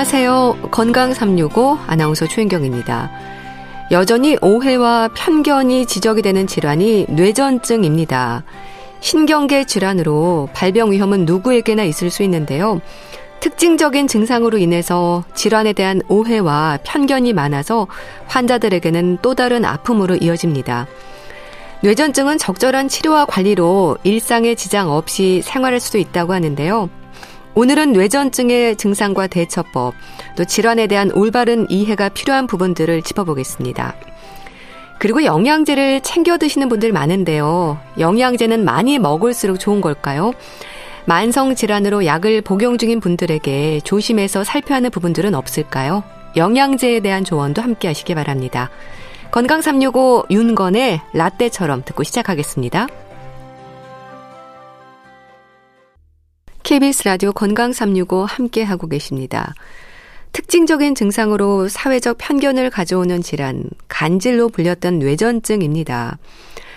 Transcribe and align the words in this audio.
안녕하세요. 0.00 0.70
건강 0.70 1.12
365 1.12 1.76
아나운서 1.86 2.26
최인경입니다. 2.26 3.10
여전히 3.90 4.38
오해와 4.40 5.10
편견이 5.14 5.84
지적이 5.84 6.22
되는 6.22 6.46
질환이 6.46 7.04
뇌전증입니다. 7.10 8.42
신경계 9.00 9.64
질환으로 9.64 10.48
발병 10.54 10.92
위험은 10.92 11.26
누구에게나 11.26 11.82
있을 11.82 12.08
수 12.08 12.22
있는데요. 12.22 12.80
특징적인 13.40 14.06
증상으로 14.06 14.56
인해서 14.56 15.22
질환에 15.34 15.74
대한 15.74 16.00
오해와 16.08 16.78
편견이 16.82 17.34
많아서 17.34 17.86
환자들에게는 18.26 19.18
또 19.20 19.34
다른 19.34 19.66
아픔으로 19.66 20.16
이어집니다. 20.16 20.86
뇌전증은 21.82 22.38
적절한 22.38 22.88
치료와 22.88 23.26
관리로 23.26 23.98
일상에 24.02 24.54
지장 24.54 24.90
없이 24.90 25.42
생활할 25.44 25.78
수도 25.78 25.98
있다고 25.98 26.32
하는데요. 26.32 26.88
오늘은 27.54 27.92
뇌전증의 27.92 28.76
증상과 28.76 29.26
대처법, 29.26 29.94
또 30.36 30.44
질환에 30.44 30.86
대한 30.86 31.10
올바른 31.12 31.66
이해가 31.68 32.08
필요한 32.10 32.46
부분들을 32.46 33.02
짚어보겠습니다. 33.02 33.94
그리고 34.98 35.24
영양제를 35.24 36.02
챙겨 36.02 36.38
드시는 36.38 36.68
분들 36.68 36.92
많은데요. 36.92 37.78
영양제는 37.98 38.64
많이 38.64 38.98
먹을수록 38.98 39.58
좋은 39.58 39.80
걸까요? 39.80 40.32
만성 41.06 41.54
질환으로 41.54 42.04
약을 42.04 42.42
복용 42.42 42.78
중인 42.78 43.00
분들에게 43.00 43.80
조심해서 43.82 44.44
살펴야 44.44 44.76
하는 44.76 44.90
부분들은 44.90 45.34
없을까요? 45.34 46.04
영양제에 46.36 47.00
대한 47.00 47.24
조언도 47.24 47.62
함께 47.62 47.88
하시기 47.88 48.14
바랍니다. 48.14 48.70
건강 49.32 49.62
365 49.62 50.26
윤건의 50.30 51.00
라떼처럼 51.14 51.82
듣고 51.84 52.02
시작하겠습니다. 52.04 52.86
KBS 56.70 57.02
라디오 57.02 57.32
건강 57.32 57.72
365 57.72 58.26
함께 58.26 58.62
하고 58.62 58.86
계십니다. 58.86 59.54
특징적인 60.30 60.94
증상으로 60.94 61.66
사회적 61.66 62.16
편견을 62.16 62.70
가져오는 62.70 63.20
질환, 63.22 63.64
간질로 63.88 64.50
불렸던 64.50 65.00
뇌전증입니다. 65.00 66.18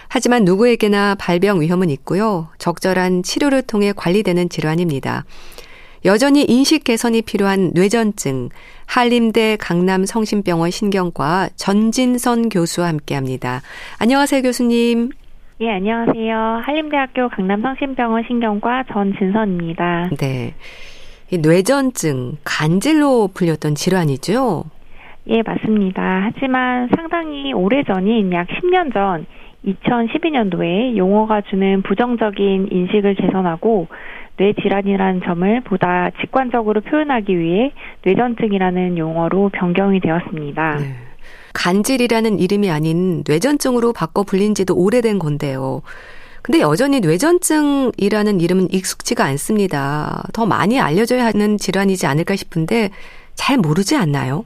하지만 0.08 0.46
누구에게나 0.46 1.14
발병 1.14 1.62
위험은 1.62 1.92
있고요. 1.92 2.50
적절한 2.58 3.22
치료를 3.22 3.62
통해 3.62 3.94
관리되는 3.96 4.50
질환입니다. 4.50 5.26
여전히 6.06 6.44
인식 6.44 6.84
개선이 6.84 7.22
필요한 7.22 7.70
뇌전증, 7.76 8.50
한림대 8.88 9.58
강남성심병원 9.60 10.72
신경과 10.72 11.50
전진선 11.56 12.50
교수와 12.50 12.88
함께 12.88 13.14
합니다. 13.14 13.62
안녕하세요, 14.00 14.42
교수님. 14.42 15.12
예, 15.64 15.70
안녕하세요. 15.70 16.62
한림대학교 16.66 17.30
강남성심병원 17.30 18.24
신경과 18.28 18.84
전진선입니다. 18.92 20.10
네. 20.20 20.56
뇌전증, 21.42 22.40
간질로 22.44 23.30
불렸던 23.34 23.76
질환이죠? 23.76 24.66
예, 25.28 25.42
맞습니다. 25.42 26.20
하지만 26.22 26.90
상당히 26.94 27.54
오래전인 27.54 28.34
약 28.34 28.50
10년 28.50 28.94
전 28.94 29.26
2012년도에 29.66 30.98
용어가 30.98 31.40
주는 31.40 31.82
부정적인 31.82 32.68
인식을 32.70 33.16
개선하고 33.16 33.88
뇌질환이라는 34.36 35.22
점을 35.24 35.62
보다 35.62 36.10
직관적으로 36.20 36.82
표현하기 36.82 37.40
위해 37.40 37.72
뇌전증이라는 38.04 38.98
용어로 38.98 39.48
변경이 39.54 40.02
되었습니다. 40.02 40.78
네. 40.80 41.13
간질이라는 41.54 42.40
이름이 42.40 42.70
아닌 42.70 43.24
뇌전증으로 43.28 43.94
바꿔 43.94 44.24
불린 44.24 44.56
지도 44.56 44.76
오래된 44.76 45.20
건데요. 45.20 45.82
근데 46.42 46.60
여전히 46.60 47.00
뇌전증이라는 47.00 48.42
이름은 48.42 48.68
익숙지가 48.72 49.24
않습니다. 49.26 50.24
더 50.34 50.46
많이 50.46 50.80
알려져야 50.80 51.26
하는 51.26 51.58
질환이지 51.58 52.06
않을까 52.06 52.36
싶은데 52.36 52.90
잘 53.34 53.58
모르지 53.58 53.96
않나요? 53.96 54.44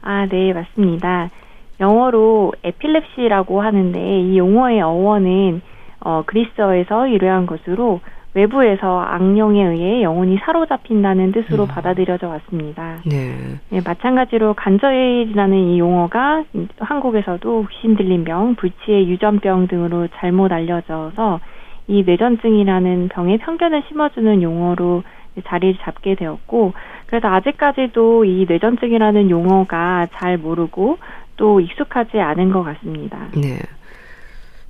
아, 0.00 0.26
네, 0.26 0.52
맞습니다. 0.52 1.30
영어로 1.78 2.52
에필lep시라고 2.64 3.62
하는데 3.62 4.20
이 4.20 4.36
용어의 4.36 4.80
어원은 4.80 5.62
어, 6.00 6.24
그리스어에서 6.26 7.08
유래한 7.10 7.46
것으로 7.46 8.00
외부에서 8.34 9.00
악령에 9.00 9.62
의해 9.62 10.02
영혼이 10.02 10.38
사로잡힌다는 10.38 11.32
뜻으로 11.32 11.64
음. 11.64 11.68
받아들여져 11.68 12.28
왔습니다. 12.28 13.00
네. 13.04 13.34
네. 13.68 13.80
마찬가지로 13.84 14.54
간절이라는 14.54 15.56
이 15.56 15.78
용어가 15.78 16.44
한국에서도 16.78 17.66
귀신 17.70 17.96
들린 17.96 18.24
병, 18.24 18.54
불치의 18.54 19.08
유전병 19.08 19.68
등으로 19.68 20.08
잘못 20.16 20.50
알려져서 20.52 21.40
이 21.88 22.04
뇌전증이라는 22.06 23.08
병에 23.08 23.36
편견을 23.38 23.82
심어주는 23.88 24.42
용어로 24.42 25.02
자리를 25.44 25.78
잡게 25.82 26.14
되었고, 26.14 26.72
그래서 27.06 27.28
아직까지도 27.28 28.24
이 28.24 28.46
뇌전증이라는 28.48 29.30
용어가 29.30 30.06
잘 30.14 30.38
모르고 30.38 30.98
또 31.36 31.60
익숙하지 31.60 32.20
않은 32.20 32.50
것 32.52 32.62
같습니다. 32.62 33.18
네. 33.34 33.58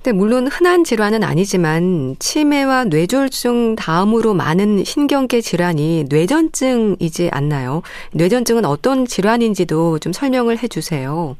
근데 0.03 0.17
물론 0.17 0.47
흔한 0.47 0.83
질환은 0.83 1.23
아니지만 1.23 2.17
치매와 2.19 2.85
뇌졸중 2.85 3.77
다음으로 3.77 4.33
많은 4.33 4.83
신경계 4.83 5.39
질환이 5.39 6.03
뇌전증이지 6.09 7.29
않나요? 7.31 7.83
뇌전증은 8.13 8.65
어떤 8.65 9.05
질환인지도 9.05 9.99
좀 9.99 10.11
설명을 10.11 10.57
해 10.61 10.67
주세요. 10.67 11.37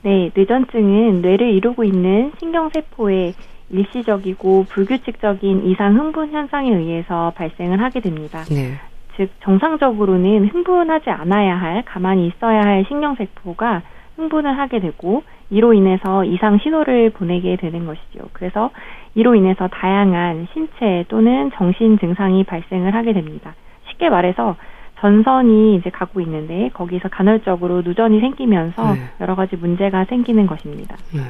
네, 0.00 0.30
뇌전증은 0.34 1.20
뇌를 1.20 1.52
이루고 1.52 1.84
있는 1.84 2.32
신경세포의 2.38 3.34
일시적이고 3.68 4.64
불규칙적인 4.70 5.66
이상 5.66 5.94
흥분 5.94 6.32
현상에 6.32 6.74
의해서 6.74 7.34
발생을 7.36 7.82
하게 7.82 8.00
됩니다. 8.00 8.42
네. 8.48 8.72
즉 9.18 9.28
정상적으로는 9.42 10.48
흥분하지 10.48 11.10
않아야 11.10 11.56
할 11.56 11.84
가만히 11.84 12.28
있어야 12.28 12.62
할 12.62 12.86
신경세포가 12.88 13.82
흥분을 14.18 14.58
하게 14.58 14.80
되고 14.80 15.22
이로 15.48 15.72
인해서 15.72 16.24
이상 16.24 16.58
신호를 16.58 17.10
보내게 17.10 17.56
되는 17.56 17.86
것이죠. 17.86 18.28
그래서 18.32 18.70
이로 19.14 19.34
인해서 19.34 19.68
다양한 19.68 20.48
신체 20.52 21.04
또는 21.08 21.50
정신 21.56 21.98
증상이 21.98 22.44
발생을 22.44 22.94
하게 22.94 23.14
됩니다. 23.14 23.54
쉽게 23.88 24.10
말해서 24.10 24.56
전선이 25.00 25.76
이제 25.76 25.90
가고 25.90 26.20
있는데 26.20 26.70
거기서 26.74 27.08
간헐적으로 27.08 27.82
누전이 27.82 28.20
생기면서 28.20 28.94
네. 28.94 29.00
여러 29.20 29.36
가지 29.36 29.54
문제가 29.54 30.04
생기는 30.06 30.46
것입니다. 30.46 30.96
네. 31.14 31.20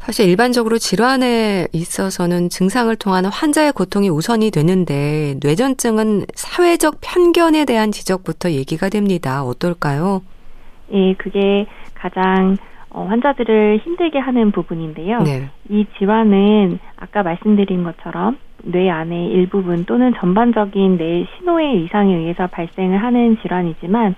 사실 0.00 0.28
일반적으로 0.28 0.78
질환에 0.78 1.66
있어서는 1.72 2.48
증상을 2.48 2.94
통한 2.96 3.24
환자의 3.24 3.72
고통이 3.72 4.08
우선이 4.08 4.50
되는데 4.50 5.34
뇌전증은 5.42 6.26
사회적 6.34 6.98
편견에 7.00 7.64
대한 7.64 7.90
지적부터 7.90 8.50
얘기가 8.52 8.88
됩니다. 8.88 9.42
어떨까요? 9.44 10.22
예, 10.92 11.14
그게 11.14 11.66
가장 11.94 12.56
어, 12.90 13.04
환자들을 13.04 13.80
힘들게 13.84 14.18
하는 14.18 14.52
부분인데요. 14.52 15.18
네. 15.18 15.50
이 15.68 15.86
질환은 15.98 16.78
아까 16.96 17.22
말씀드린 17.22 17.84
것처럼 17.84 18.38
뇌 18.62 18.88
안의 18.88 19.28
일부분 19.28 19.84
또는 19.84 20.14
전반적인 20.14 20.96
뇌 20.96 21.26
신호의 21.36 21.84
이상에 21.84 22.16
의해서 22.16 22.46
발생을 22.46 22.96
하는 22.96 23.36
질환이지만 23.42 24.14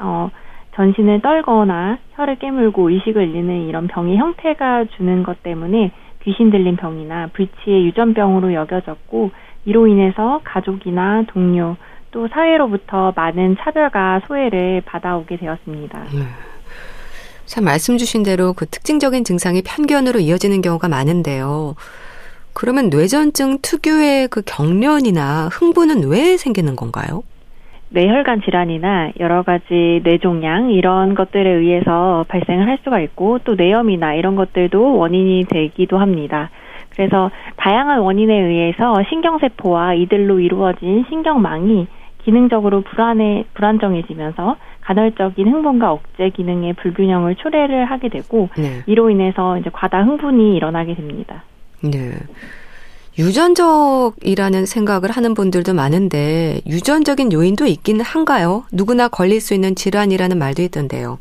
어, 0.00 0.30
전신을 0.74 1.20
떨거나 1.20 1.98
혀를 2.14 2.36
깨물고 2.36 2.90
의식을 2.90 3.28
잃는 3.34 3.68
이런 3.68 3.86
병의 3.88 4.16
형태가 4.16 4.86
주는 4.96 5.22
것 5.22 5.42
때문에 5.42 5.90
귀신 6.22 6.50
들린 6.50 6.76
병이나 6.76 7.28
불치의 7.32 7.84
유전병으로 7.86 8.54
여겨졌고 8.54 9.30
이로 9.64 9.86
인해서 9.86 10.40
가족이나 10.44 11.24
동료 11.28 11.76
또 12.12 12.28
사회로부터 12.28 13.12
많은 13.16 13.56
차별과 13.58 14.20
소외를 14.26 14.82
받아오게 14.84 15.38
되었습니다. 15.38 15.98
네. 16.12 16.20
참 17.46 17.64
말씀 17.64 17.98
주신 17.98 18.22
대로 18.22 18.52
그 18.52 18.66
특징적인 18.66 19.24
증상이 19.24 19.62
편견으로 19.62 20.20
이어지는 20.20 20.62
경우가 20.62 20.88
많은데요. 20.88 21.74
그러면 22.52 22.90
뇌전증 22.90 23.58
특유의 23.62 24.28
그 24.28 24.42
경련이나 24.42 25.48
흥분은 25.50 26.08
왜 26.08 26.36
생기는 26.36 26.76
건가요? 26.76 27.22
뇌혈관 27.88 28.42
질환이나 28.42 29.12
여러 29.20 29.42
가지 29.42 30.00
뇌종양 30.04 30.70
이런 30.70 31.14
것들에 31.14 31.48
의해서 31.50 32.24
발생을 32.28 32.66
할 32.66 32.78
수가 32.84 33.00
있고 33.00 33.38
또 33.44 33.54
뇌염이나 33.54 34.14
이런 34.14 34.36
것들도 34.36 34.96
원인이 34.96 35.44
되기도 35.48 35.98
합니다. 35.98 36.50
그래서 36.90 37.30
다양한 37.56 38.00
원인에 38.00 38.34
의해서 38.34 38.94
신경세포와 39.08 39.94
이들로 39.94 40.40
이루어진 40.40 41.04
신경망이 41.08 41.86
기능적으로 42.24 42.82
불안해 42.82 43.46
불안정해지면서 43.54 44.56
간헐적인 44.80 45.46
흥분과 45.46 45.92
억제 45.92 46.30
기능의 46.30 46.74
불균형을 46.74 47.36
초래를 47.36 47.84
하게 47.86 48.08
되고 48.08 48.48
네. 48.56 48.82
이로 48.86 49.10
인해서 49.10 49.58
이제 49.58 49.70
과다 49.72 50.02
흥분이 50.02 50.56
일어나게 50.56 50.94
됩니다. 50.94 51.44
네. 51.82 52.12
유전적이라는 53.18 54.64
생각을 54.64 55.10
하는 55.10 55.34
분들도 55.34 55.74
많은데 55.74 56.60
유전적인 56.66 57.32
요인도 57.32 57.66
있긴 57.66 58.00
한가요? 58.00 58.64
누구나 58.72 59.08
걸릴 59.08 59.40
수 59.40 59.52
있는 59.52 59.74
질환이라는 59.74 60.38
말도 60.38 60.62
있던데요. 60.62 61.18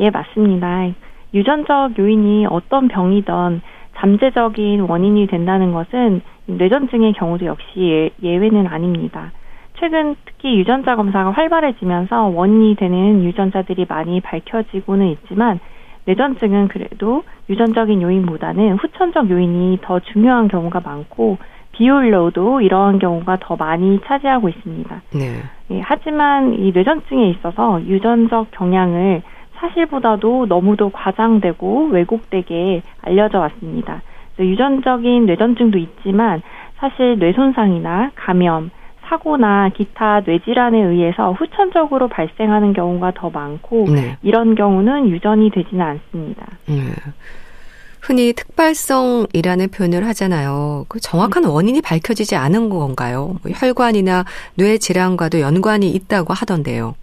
예, 0.00 0.10
맞습니다. 0.10 0.88
유전적 1.32 1.98
요인이 1.98 2.46
어떤 2.50 2.88
병이든 2.88 3.60
잠재적인 3.96 4.80
원인이 4.80 5.26
된다는 5.28 5.72
것은 5.72 6.22
뇌전증의 6.46 7.14
경우도 7.14 7.46
역시 7.46 7.66
예, 7.78 8.10
예외는 8.22 8.66
아닙니다. 8.66 9.32
최근 9.78 10.16
특히 10.24 10.58
유전자 10.58 10.96
검사가 10.96 11.30
활발해지면서 11.30 12.26
원인이 12.28 12.76
되는 12.76 13.24
유전자들이 13.24 13.86
많이 13.88 14.20
밝혀지고는 14.20 15.06
있지만 15.08 15.60
뇌전증은 16.06 16.68
그래도 16.68 17.24
유전적인 17.48 18.00
요인보다는 18.00 18.76
후천적 18.76 19.30
요인이 19.30 19.78
더 19.82 20.00
중요한 20.00 20.48
경우가 20.48 20.80
많고 20.80 21.38
비율로도 21.72 22.62
이러한 22.62 22.98
경우가 22.98 23.38
더 23.40 23.56
많이 23.56 24.00
차지하고 24.04 24.48
있습니다. 24.48 25.02
네. 25.14 25.42
예, 25.70 25.80
하지만 25.80 26.54
이 26.54 26.72
뇌전증에 26.72 27.28
있어서 27.30 27.82
유전적 27.82 28.50
경향을 28.52 29.22
사실보다도 29.56 30.46
너무도 30.46 30.90
과장되고 30.90 31.88
왜곡되게 31.88 32.82
알려져 33.02 33.40
왔습니다. 33.40 34.02
유전적인 34.38 35.26
뇌전증도 35.26 35.78
있지만 35.78 36.42
사실 36.76 37.18
뇌 37.18 37.32
손상이나 37.32 38.10
감염, 38.14 38.70
사고나 39.08 39.70
기타 39.70 40.20
뇌질환에 40.20 40.82
의해서 40.82 41.32
후천적으로 41.32 42.08
발생하는 42.08 42.72
경우가 42.72 43.12
더 43.14 43.30
많고 43.30 43.86
네. 43.88 44.16
이런 44.22 44.54
경우는 44.54 45.08
유전이 45.08 45.50
되지는 45.50 45.84
않습니다. 45.84 46.46
네. 46.66 46.74
흔히 48.02 48.32
특발성이라는 48.34 49.68
표현을 49.76 50.06
하잖아요. 50.08 50.84
그 50.88 51.00
정확한 51.00 51.42
네. 51.42 51.48
원인이 51.48 51.80
밝혀지지 51.82 52.36
않은 52.36 52.68
건가요? 52.68 53.36
뭐 53.42 53.52
혈관이나 53.52 54.24
뇌 54.56 54.78
질환과도 54.78 55.40
연관이 55.40 55.90
있다고 55.90 56.32
하던데요. 56.32 56.94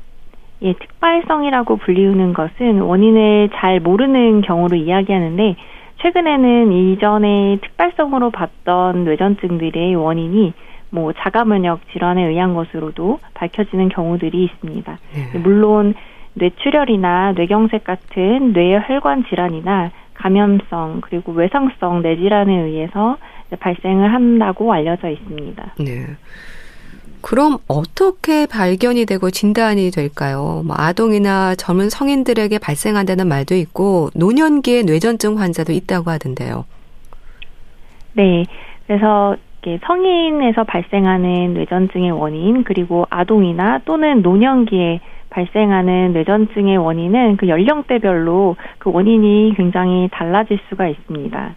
예, 0.61 0.73
특발성이라고 0.73 1.75
불리우는 1.77 2.33
것은 2.33 2.79
원인을 2.79 3.49
잘 3.55 3.81
모르는 3.81 4.41
경우로 4.41 4.77
이야기하는데 4.77 5.57
최근에는 6.01 6.71
이전에 6.71 7.59
특발성으로 7.61 8.31
봤던 8.31 9.03
뇌전증들의 9.03 9.95
원인이 9.95 10.53
뭐 10.93 11.11
자가 11.11 11.43
면역 11.43 11.79
질환에 11.91 12.23
의한 12.23 12.53
것으로도 12.53 13.19
밝혀지는 13.33 13.89
경우들이 13.89 14.43
있습니다. 14.43 14.99
네. 15.15 15.39
물론 15.39 15.95
뇌출혈이나 16.35 17.31
뇌경색 17.31 17.83
같은 17.83 18.53
뇌혈관 18.53 19.25
질환이나 19.27 19.89
감염성 20.13 21.01
그리고 21.01 21.31
외상성 21.31 22.03
뇌질환에 22.03 22.55
의해서 22.55 23.17
발생을 23.59 24.13
한다고 24.13 24.71
알려져 24.71 25.09
있습니다. 25.09 25.75
네. 25.79 26.05
그럼 27.21 27.57
어떻게 27.67 28.45
발견이 28.45 29.05
되고 29.05 29.31
진단이 29.31 29.89
될까요? 29.89 30.61
뭐 30.63 30.75
아동이나 30.77 31.55
젊은 31.55 31.89
성인들에게 31.89 32.59
발생한다는 32.59 33.27
말도 33.27 33.55
있고 33.55 34.11
노년기의 34.13 34.83
뇌전증 34.83 35.39
환자도 35.39 35.71
있다고 35.71 36.11
하던데요. 36.11 36.65
네. 38.13 38.43
그래서 38.85 39.35
성인에서 39.85 40.63
발생하는 40.63 41.53
뇌전증의 41.53 42.11
원인 42.11 42.63
그리고 42.63 43.05
아동이나 43.09 43.79
또는 43.85 44.21
노년기에 44.21 44.99
발생하는 45.29 46.13
뇌전증의 46.13 46.77
원인은 46.77 47.37
그 47.37 47.47
연령대별로 47.47 48.55
그 48.77 48.91
원인이 48.91 49.53
굉장히 49.57 50.07
달라질 50.11 50.59
수가 50.69 50.87
있습니다. 50.87 51.55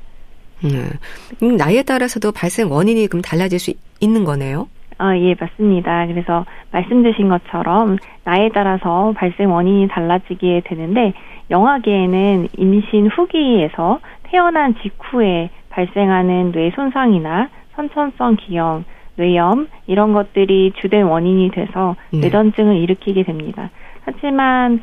네. 0.62 1.48
나이에 1.56 1.82
따라서도 1.82 2.32
발생 2.32 2.70
원인이 2.70 3.06
그럼 3.08 3.22
달라질 3.22 3.58
수 3.58 3.72
있는 4.00 4.24
거네요? 4.24 4.68
아, 4.98 5.16
예, 5.18 5.34
맞습니다. 5.38 6.06
그래서 6.06 6.46
말씀 6.72 7.02
주신 7.02 7.28
것처럼 7.28 7.98
나이에 8.24 8.48
따라서 8.54 9.12
발생 9.14 9.52
원인이 9.52 9.88
달라지게 9.88 10.62
되는데 10.64 11.12
영아계에는 11.50 12.48
임신 12.56 13.08
후기에서 13.08 14.00
태어난 14.24 14.74
직후에 14.82 15.50
발생하는 15.68 16.52
뇌 16.52 16.70
손상이나 16.74 17.50
선천성 17.76 18.36
기형, 18.36 18.84
뇌염 19.16 19.68
이런 19.86 20.12
것들이 20.12 20.72
주된 20.80 21.04
원인이 21.04 21.50
돼서 21.50 21.96
네. 22.12 22.20
뇌전증을 22.20 22.76
일으키게 22.76 23.22
됩니다. 23.22 23.70
하지만 24.04 24.82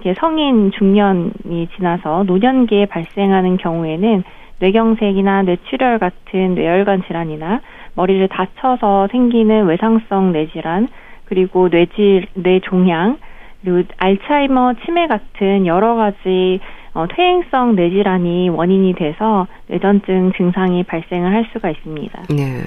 이제 0.00 0.14
성인 0.18 0.70
중년이 0.72 1.68
지나서 1.76 2.24
노년기에 2.24 2.86
발생하는 2.86 3.56
경우에는 3.58 4.24
뇌경색이나 4.60 5.42
뇌출혈 5.42 5.98
같은 5.98 6.54
뇌혈관 6.54 7.02
질환이나 7.04 7.60
머리를 7.94 8.26
다쳐서 8.28 9.08
생기는 9.10 9.66
외상성 9.66 10.32
뇌질환 10.32 10.88
그리고 11.24 11.68
뇌질 11.68 12.26
뇌종양 12.34 13.18
그리고 13.62 13.82
알츠하이머 13.96 14.74
치매 14.84 15.06
같은 15.06 15.66
여러 15.66 15.94
가지 15.94 16.60
어, 16.94 17.06
퇴행성 17.08 17.74
뇌질환이 17.74 18.50
원인이 18.50 18.94
돼서 18.94 19.46
뇌전증 19.68 20.32
증상이 20.36 20.84
발생을 20.84 21.32
할 21.32 21.46
수가 21.52 21.70
있습니다. 21.70 22.22
네. 22.30 22.62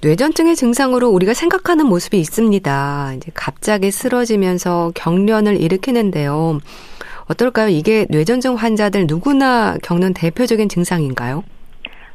뇌전증의 0.00 0.54
증상으로 0.54 1.08
우리가 1.08 1.34
생각하는 1.34 1.86
모습이 1.86 2.18
있습니다. 2.18 3.12
이제 3.16 3.32
갑자기 3.34 3.90
쓰러지면서 3.90 4.92
경련을 4.94 5.60
일으키는데요. 5.60 6.60
어떨까요? 7.28 7.68
이게 7.68 8.06
뇌전증 8.08 8.54
환자들 8.54 9.06
누구나 9.08 9.76
겪는 9.82 10.14
대표적인 10.14 10.68
증상인가요? 10.68 11.42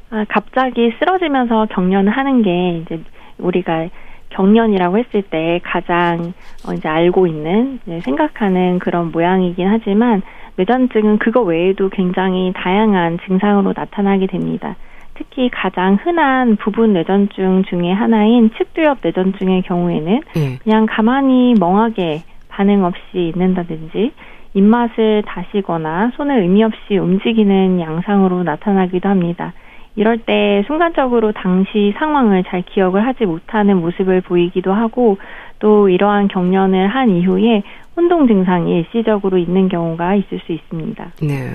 아, 0.10 0.26
갑자기 0.30 0.94
쓰러지면서 0.98 1.68
경련을 1.72 2.12
하는 2.12 2.42
게 2.42 2.78
이제 2.80 3.02
우리가 3.38 3.90
경련이라고 4.30 4.98
했을 4.98 5.22
때 5.24 5.60
가장 5.64 6.34
어, 6.66 6.74
이제 6.74 6.88
알고 6.88 7.28
있는 7.28 7.80
이제 7.86 8.00
생각하는 8.02 8.80
그런 8.80 9.12
모양이긴 9.12 9.68
하지만 9.68 10.22
뇌전증은 10.56 11.18
그거 11.18 11.42
외에도 11.42 11.90
굉장히 11.90 12.54
다양한 12.56 13.20
증상으로 13.26 13.74
나타나게 13.76 14.28
됩니다. 14.28 14.76
특히 15.16 15.50
가장 15.50 15.98
흔한 16.02 16.56
부분 16.56 16.94
뇌전증 16.94 17.64
중에 17.64 17.92
하나인 17.92 18.50
측두엽 18.58 19.00
뇌전증의 19.02 19.64
경우에는 19.64 20.22
네. 20.36 20.60
그냥 20.64 20.86
가만히 20.90 21.54
멍하게 21.60 22.24
반응 22.50 22.84
없이 22.84 23.32
있는다든지 23.36 24.12
입맛을 24.54 25.24
다시거나 25.26 26.12
손을 26.16 26.42
의미 26.42 26.64
없이 26.64 26.98
움직이는 26.98 27.80
양상으로 27.80 28.44
나타나기도 28.44 29.10
합니다. 29.10 29.54
이럴 29.96 30.18
때 30.18 30.64
순간적으로 30.66 31.32
당시 31.32 31.94
상황을 31.98 32.44
잘 32.46 32.64
기억을 32.64 33.06
하지 33.06 33.26
못하는 33.26 33.78
모습을 33.78 34.22
보이기도 34.22 34.74
하고 34.74 35.18
또 35.60 35.88
이러한 35.88 36.28
경련을 36.28 36.88
한 36.88 37.10
이후에 37.10 37.62
혼동 37.96 38.28
증상이 38.28 38.80
일시적으로 38.80 39.38
있는 39.38 39.70
경우가 39.70 40.16
있을 40.16 40.40
수 40.46 40.52
있습니다. 40.52 41.12
네. 41.22 41.54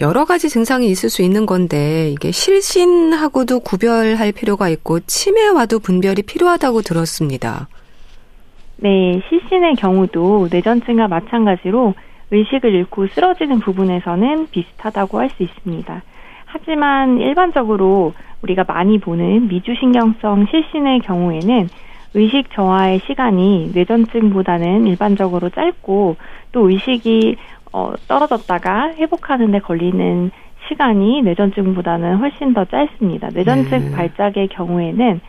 여러 0.00 0.24
가지 0.24 0.48
증상이 0.48 0.88
있을 0.88 1.08
수 1.08 1.22
있는 1.22 1.46
건데 1.46 2.10
이게 2.10 2.32
실신하고도 2.32 3.60
구별할 3.60 4.32
필요가 4.32 4.68
있고 4.68 4.98
치매와도 5.00 5.78
분별이 5.78 6.22
필요하다고 6.22 6.82
들었습니다. 6.82 7.68
네, 8.76 9.22
실신의 9.28 9.76
경우도 9.76 10.48
뇌전증과 10.50 11.06
마찬가지로 11.06 11.94
의식을 12.32 12.72
잃고 12.74 13.06
쓰러지는 13.08 13.60
부분에서는 13.60 14.48
비슷하다고 14.50 15.20
할 15.20 15.30
수 15.30 15.44
있습니다. 15.44 16.02
하지만 16.46 17.18
일반적으로 17.20 18.14
우리가 18.42 18.64
많이 18.66 18.98
보는 18.98 19.48
미주신경성 19.48 20.46
실신의 20.50 21.00
경우에는 21.00 21.68
의식 22.14 22.50
저하의 22.52 23.00
시간이 23.06 23.72
뇌전증보다는 23.74 24.86
일반적으로 24.86 25.50
짧고 25.50 26.16
또 26.52 26.70
의식이 26.70 27.36
어, 27.72 27.92
떨어졌다가 28.08 28.94
회복하는데 28.96 29.58
걸리는 29.58 30.30
시간이 30.68 31.22
뇌전증보다는 31.22 32.16
훨씬 32.16 32.54
더 32.54 32.64
짧습니다. 32.64 33.28
뇌전증 33.34 33.78
네. 33.78 33.90
발작의 33.90 34.48
경우에는 34.48 35.20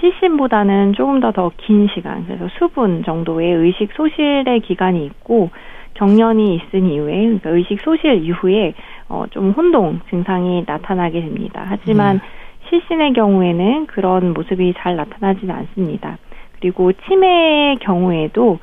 실신보다는 0.00 0.92
조금 0.92 1.18
더 1.20 1.32
더 1.32 1.50
긴 1.56 1.88
시간, 1.92 2.24
그래서 2.24 2.46
수분 2.58 3.02
정도의 3.02 3.52
의식 3.52 3.92
소실의 3.94 4.60
기간이 4.60 5.04
있고 5.06 5.50
경련이 5.94 6.54
있은 6.54 6.86
이후에 6.88 7.16
그러니까 7.22 7.50
의식 7.50 7.80
소실 7.80 8.22
이후에 8.22 8.74
어, 9.08 9.24
좀 9.30 9.50
혼동 9.50 9.98
증상이 10.08 10.62
나타나게 10.66 11.20
됩니다. 11.20 11.64
하지만 11.66 12.16
음. 12.16 12.20
실신의 12.68 13.12
경우에는 13.14 13.86
그런 13.86 14.32
모습이 14.34 14.74
잘 14.78 14.94
나타나지는 14.94 15.52
않습니다. 15.52 16.16
그리고 16.60 16.92
치매의 16.92 17.76
경우에도 17.78 18.58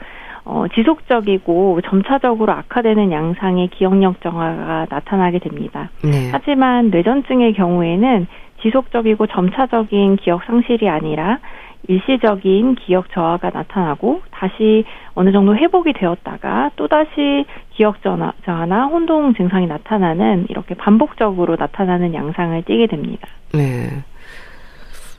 어, 0.46 0.66
지속적이고 0.76 1.82
점차적으로 1.86 2.54
악화되는 2.54 3.12
양상의 3.12 3.70
기억력 3.70 4.22
정화가 4.22 4.88
나타나게 4.90 5.40
됩니다. 5.40 5.90
네. 6.04 6.30
하지만 6.32 6.92
뇌전증의 6.92 7.54
경우에는 7.54 8.28
지속적이고 8.62 9.28
점차적인 9.28 10.18
기억 10.18 10.44
상실이 10.44 10.88
아니라 10.88 11.40
일시적인 11.88 12.76
기억 12.76 13.12
저하가 13.12 13.52
나타나고 13.52 14.22
다시 14.32 14.86
어느 15.14 15.32
정도 15.32 15.56
회복이 15.56 15.94
되었다가 15.94 16.72
또다시 16.76 17.46
기억 17.72 17.98
저하나 18.02 18.86
혼동 18.86 19.34
증상이 19.36 19.68
나타나는 19.68 20.48
이렇게 20.50 20.74
반복적으로 20.76 21.56
나타나는 21.58 22.14
양상을 22.14 22.64
띠게 22.64 22.88
됩니다. 22.88 23.28
네. 23.54 24.04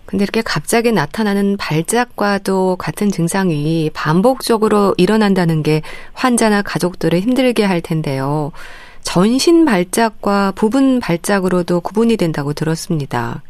근데 0.06 0.22
이렇게 0.22 0.40
갑자기 0.40 0.92
나타나는 0.92 1.56
발작과도 1.56 2.76
같은 2.76 3.08
증상이 3.08 3.90
반복적으로 3.92 4.94
일어난다는 4.96 5.62
게 5.62 5.82
환자나 6.14 6.62
가족들을 6.62 7.18
힘들게 7.18 7.64
할 7.64 7.80
텐데요. 7.80 8.52
전신 9.02 9.64
발작과 9.64 10.52
부분 10.56 11.00
발작으로도 11.00 11.80
구분이 11.80 12.16
된다고 12.16 12.52
들었습니다. 12.52 13.42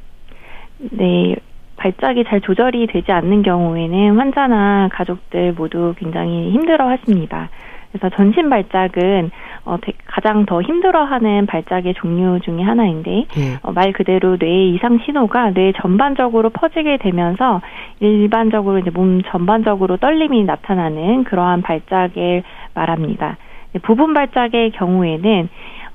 네. 0.79 1.37
발작이 1.77 2.25
잘 2.29 2.41
조절이 2.41 2.87
되지 2.87 3.13
않는 3.13 3.43
경우에는 3.43 4.17
환자나 4.17 4.89
가족들 4.93 5.53
모두 5.53 5.95
굉장히 5.99 6.51
힘들어 6.51 6.89
하십니다. 6.89 7.51
그래서 7.91 8.15
전신 8.17 8.51
발작은 8.51 9.31
어, 9.65 9.79
가장 10.07 10.47
더 10.47 10.63
힘들어하는 10.63 11.47
발작의 11.47 11.95
종류 11.95 12.41
중의 12.41 12.65
하나인데 12.65 13.27
네. 13.29 13.57
어, 13.63 13.73
말 13.73 13.93
그대로 13.93 14.37
뇌의 14.39 14.75
이상 14.75 14.99
신호가 15.05 15.53
뇌 15.53 15.73
전반적으로 15.81 16.51
퍼지게 16.51 16.99
되면서 16.99 17.61
일반적으로 18.01 18.79
이제 18.79 18.91
몸 18.91 19.23
전반적으로 19.23 19.97
떨림이 19.97 20.45
나타나는 20.45 21.25
그러한 21.25 21.63
발작을 21.63 22.43
말합니다. 22.75 23.37
부분 23.83 24.15
발작의 24.15 24.71
경우에는 24.73 25.49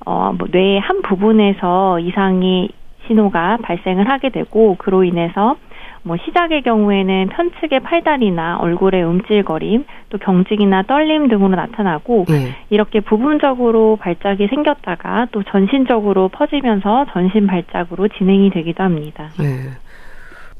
어, 0.06 0.34
뭐 0.38 0.48
뇌의 0.52 0.80
한 0.80 1.02
부분에서 1.02 2.00
이상의 2.00 2.70
신호가 3.08 3.58
발생을 3.62 4.10
하게 4.10 4.30
되고 4.30 4.76
그로 4.78 5.04
인해서 5.04 5.56
뭐 6.04 6.18
시작의 6.26 6.64
경우에는 6.64 7.30
편측의 7.30 7.82
팔다리나 7.82 8.58
얼굴의 8.60 9.04
움찔거림, 9.04 9.86
또 10.10 10.18
경직이나 10.18 10.84
떨림 10.84 11.28
등으로 11.28 11.56
나타나고 11.56 12.26
네. 12.28 12.56
이렇게 12.70 13.00
부분적으로 13.02 13.98
발작이 13.98 14.48
생겼다가 14.48 15.28
또 15.32 15.44
전신적으로 15.44 16.30
퍼지면서 16.30 17.06
전신 17.14 17.46
발작으로 17.48 18.08
진행이 18.18 18.50
되기도 18.50 18.84
합니다. 18.84 19.30
네. 19.38 19.70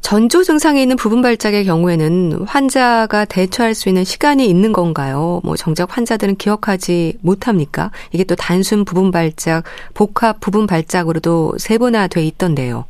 전조 0.02 0.44
증상이 0.44 0.82
있는 0.82 0.96
부분 0.96 1.22
발작의 1.22 1.64
경우에는 1.66 2.46
환자가 2.48 3.26
대처할 3.26 3.76
수 3.76 3.88
있는 3.88 4.04
시간이 4.04 4.48
있는 4.48 4.74
건가요? 4.74 5.42
뭐 5.44 5.56
정작 5.56 5.96
환자들은 5.96 6.36
기억하지 6.36 7.20
못합니까? 7.22 7.92
이게 8.12 8.24
또 8.24 8.36
단순 8.36 8.84
부분 8.84 9.12
발작, 9.12 9.64
복합 9.94 10.40
부분 10.40 10.66
발작으로도 10.66 11.54
세분화돼 11.60 12.26
있던데요. 12.26 12.86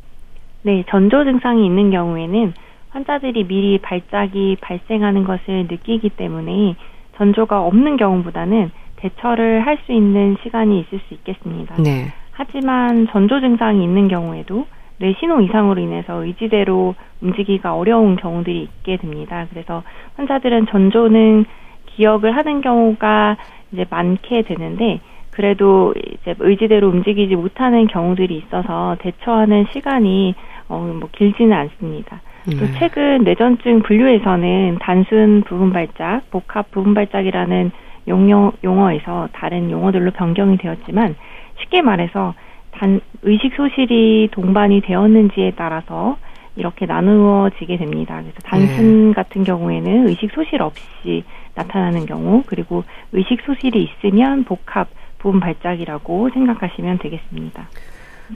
네, 0.62 0.84
전조 0.88 1.24
증상이 1.24 1.64
있는 1.66 1.90
경우에는 1.90 2.52
환자들이 2.90 3.44
미리 3.44 3.78
발작이 3.78 4.58
발생하는 4.60 5.24
것을 5.24 5.66
느끼기 5.68 6.10
때문에 6.10 6.76
전조가 7.16 7.62
없는 7.64 7.96
경우보다는 7.96 8.70
대처를 8.96 9.66
할 9.66 9.78
수 9.84 9.92
있는 9.92 10.36
시간이 10.42 10.78
있을 10.80 11.00
수 11.08 11.14
있겠습니다. 11.14 11.74
네. 11.82 12.12
하지만 12.30 13.08
전조 13.08 13.40
증상이 13.40 13.82
있는 13.82 14.08
경우에도 14.08 14.66
뇌 14.98 15.14
신호 15.18 15.40
이상으로 15.40 15.80
인해서 15.80 16.24
의지대로 16.24 16.94
움직이기가 17.20 17.74
어려운 17.74 18.14
경우들이 18.16 18.62
있게 18.62 18.98
됩니다. 18.98 19.46
그래서 19.50 19.82
환자들은 20.16 20.66
전조는 20.66 21.44
기억을 21.86 22.36
하는 22.36 22.60
경우가 22.60 23.36
이제 23.72 23.84
많게 23.90 24.42
되는데 24.42 25.00
그래도 25.30 25.94
이제 25.96 26.34
의지대로 26.38 26.88
움직이지 26.88 27.34
못하는 27.34 27.86
경우들이 27.86 28.36
있어서 28.36 28.96
대처하는 29.00 29.66
시간이 29.72 30.34
어, 30.72 30.78
뭐 30.78 31.08
길지는 31.12 31.52
않습니다. 31.52 32.22
네. 32.46 32.56
또 32.56 32.66
최근 32.78 33.24
뇌전증 33.24 33.82
분류에서는 33.82 34.78
단순 34.80 35.42
부분 35.46 35.70
발작, 35.72 36.22
복합 36.30 36.70
부분 36.70 36.94
발작이라는 36.94 37.70
용어, 38.08 38.52
용어에서 38.64 39.28
다른 39.32 39.70
용어들로 39.70 40.10
변경이 40.12 40.56
되었지만 40.56 41.14
쉽게 41.60 41.82
말해서 41.82 42.34
단 42.72 43.00
의식 43.20 43.54
소실이 43.54 44.30
동반이 44.32 44.80
되었는지에 44.80 45.52
따라서 45.56 46.16
이렇게 46.56 46.86
나누어지게 46.86 47.76
됩니다. 47.76 48.20
그래서 48.20 48.38
단순 48.44 49.08
네. 49.08 49.14
같은 49.14 49.44
경우에는 49.44 50.08
의식 50.08 50.30
소실 50.32 50.62
없이 50.62 51.24
나타나는 51.54 52.06
경우, 52.06 52.42
그리고 52.46 52.82
의식 53.12 53.42
소실이 53.42 53.82
있으면 53.82 54.44
복합 54.44 54.88
부분 55.18 55.38
발작이라고 55.38 56.30
생각하시면 56.30 56.98
되겠습니다. 56.98 57.68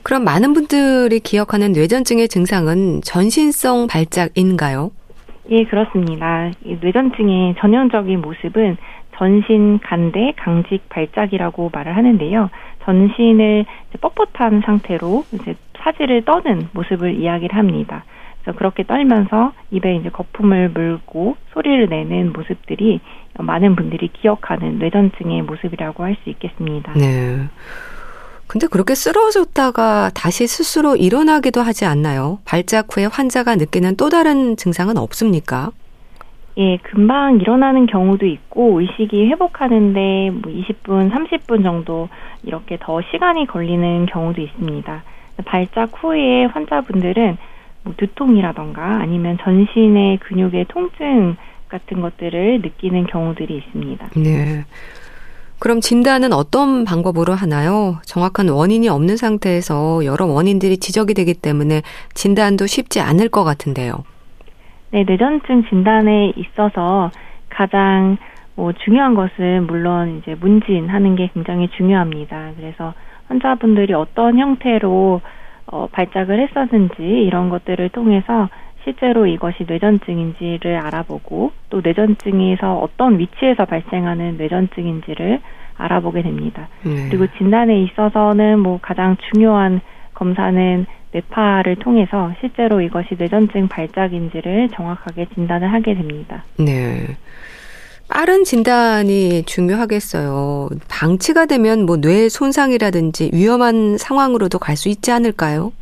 그럼 0.02 0.24
많은 0.24 0.52
분들이 0.52 1.20
기억하는 1.20 1.72
뇌전증의 1.72 2.28
증상은 2.28 3.00
전신성 3.02 3.86
발작인가요? 3.86 4.90
예, 5.50 5.64
그렇습니다. 5.64 6.50
뇌전증의 6.60 7.54
전형적인 7.58 8.20
모습은 8.20 8.76
전신 9.16 9.78
간대 9.82 10.32
강직 10.36 10.88
발작이라고 10.88 11.70
말을 11.72 11.96
하는데요. 11.96 12.50
전신을 12.84 13.64
뻣뻣한 14.00 14.64
상태로 14.64 15.24
이제 15.32 15.54
사지를 15.78 16.24
떠는 16.24 16.68
모습을 16.72 17.14
이야기를 17.14 17.56
합니다. 17.56 18.04
그래서 18.42 18.58
그렇게 18.58 18.84
떨면서 18.84 19.52
입에 19.70 19.96
이제 19.96 20.08
거품을 20.10 20.70
물고 20.70 21.36
소리를 21.52 21.88
내는 21.88 22.32
모습들이 22.32 23.00
많은 23.38 23.74
분들이 23.76 24.08
기억하는 24.08 24.78
뇌전증의 24.78 25.42
모습이라고 25.42 26.04
할 26.04 26.16
수 26.22 26.30
있겠습니다. 26.30 26.92
네. 26.94 27.48
근데 28.46 28.66
그렇게 28.66 28.94
쓰러졌다가 28.94 30.10
다시 30.14 30.46
스스로 30.46 30.96
일어나기도 30.96 31.62
하지 31.62 31.84
않나요? 31.84 32.38
발작 32.44 32.96
후에 32.96 33.06
환자가 33.06 33.56
느끼는 33.56 33.96
또 33.96 34.08
다른 34.08 34.56
증상은 34.56 34.96
없습니까? 34.96 35.72
예, 36.58 36.78
금방 36.78 37.38
일어나는 37.40 37.86
경우도 37.86 38.24
있고 38.24 38.80
의식이 38.80 39.26
회복하는데 39.28 40.30
뭐 40.30 40.52
20분, 40.52 41.10
30분 41.10 41.62
정도 41.62 42.08
이렇게 42.44 42.78
더 42.80 43.02
시간이 43.12 43.46
걸리는 43.46 44.06
경우도 44.06 44.40
있습니다. 44.40 45.02
발작 45.44 46.02
후에 46.02 46.46
환자분들은 46.46 47.36
뭐 47.82 47.94
두통이라던가 47.96 49.00
아니면 49.00 49.36
전신의 49.42 50.18
근육의 50.18 50.66
통증 50.68 51.36
같은 51.68 52.00
것들을 52.00 52.60
느끼는 52.62 53.06
경우들이 53.06 53.56
있습니다. 53.56 54.08
네. 54.16 54.64
그럼 55.66 55.80
진단은 55.80 56.32
어떤 56.32 56.84
방법으로 56.84 57.32
하나요? 57.32 57.96
정확한 58.04 58.48
원인이 58.50 58.88
없는 58.88 59.16
상태에서 59.16 60.04
여러 60.04 60.24
원인들이 60.24 60.76
지적이 60.76 61.14
되기 61.14 61.34
때문에 61.34 61.82
진단도 62.14 62.68
쉽지 62.68 63.00
않을 63.00 63.28
것 63.30 63.42
같은데요. 63.42 64.04
네, 64.92 65.02
뇌전증 65.02 65.64
진단에 65.68 66.34
있어서 66.36 67.10
가장 67.48 68.16
뭐 68.54 68.72
중요한 68.84 69.16
것은 69.16 69.66
물론 69.66 70.18
이제 70.18 70.36
문진하는 70.36 71.16
게 71.16 71.30
굉장히 71.34 71.68
중요합니다. 71.76 72.52
그래서 72.56 72.94
환자분들이 73.26 73.92
어떤 73.92 74.38
형태로 74.38 75.20
어, 75.66 75.88
발작을 75.90 76.46
했었는지 76.46 77.02
이런 77.02 77.48
것들을 77.48 77.88
통해서 77.88 78.48
실제로 78.86 79.26
이것이 79.26 79.64
뇌전증인지를 79.66 80.76
알아보고 80.76 81.50
또 81.70 81.80
뇌전증에서 81.82 82.78
어떤 82.78 83.18
위치에서 83.18 83.64
발생하는 83.64 84.36
뇌전증인지를 84.38 85.40
알아보게 85.76 86.22
됩니다. 86.22 86.68
네. 86.84 87.08
그리고 87.10 87.26
진단에 87.36 87.82
있어서는 87.82 88.60
뭐 88.60 88.78
가장 88.80 89.16
중요한 89.32 89.80
검사는 90.14 90.86
뇌파를 91.12 91.76
통해서 91.76 92.32
실제로 92.40 92.80
이것이 92.80 93.16
뇌전증 93.18 93.66
발작인지를 93.68 94.68
정확하게 94.74 95.26
진단을 95.34 95.72
하게 95.72 95.94
됩니다. 95.94 96.44
네. 96.58 97.16
빠른 98.08 98.44
진단이 98.44 99.42
중요하겠어요. 99.46 100.68
방치가 100.88 101.46
되면 101.46 101.86
뭐 101.86 101.96
뇌 101.96 102.28
손상이라든지 102.28 103.30
위험한 103.34 103.98
상황으로도 103.98 104.60
갈 104.60 104.76
수 104.76 104.88
있지 104.88 105.10
않을까요? 105.10 105.72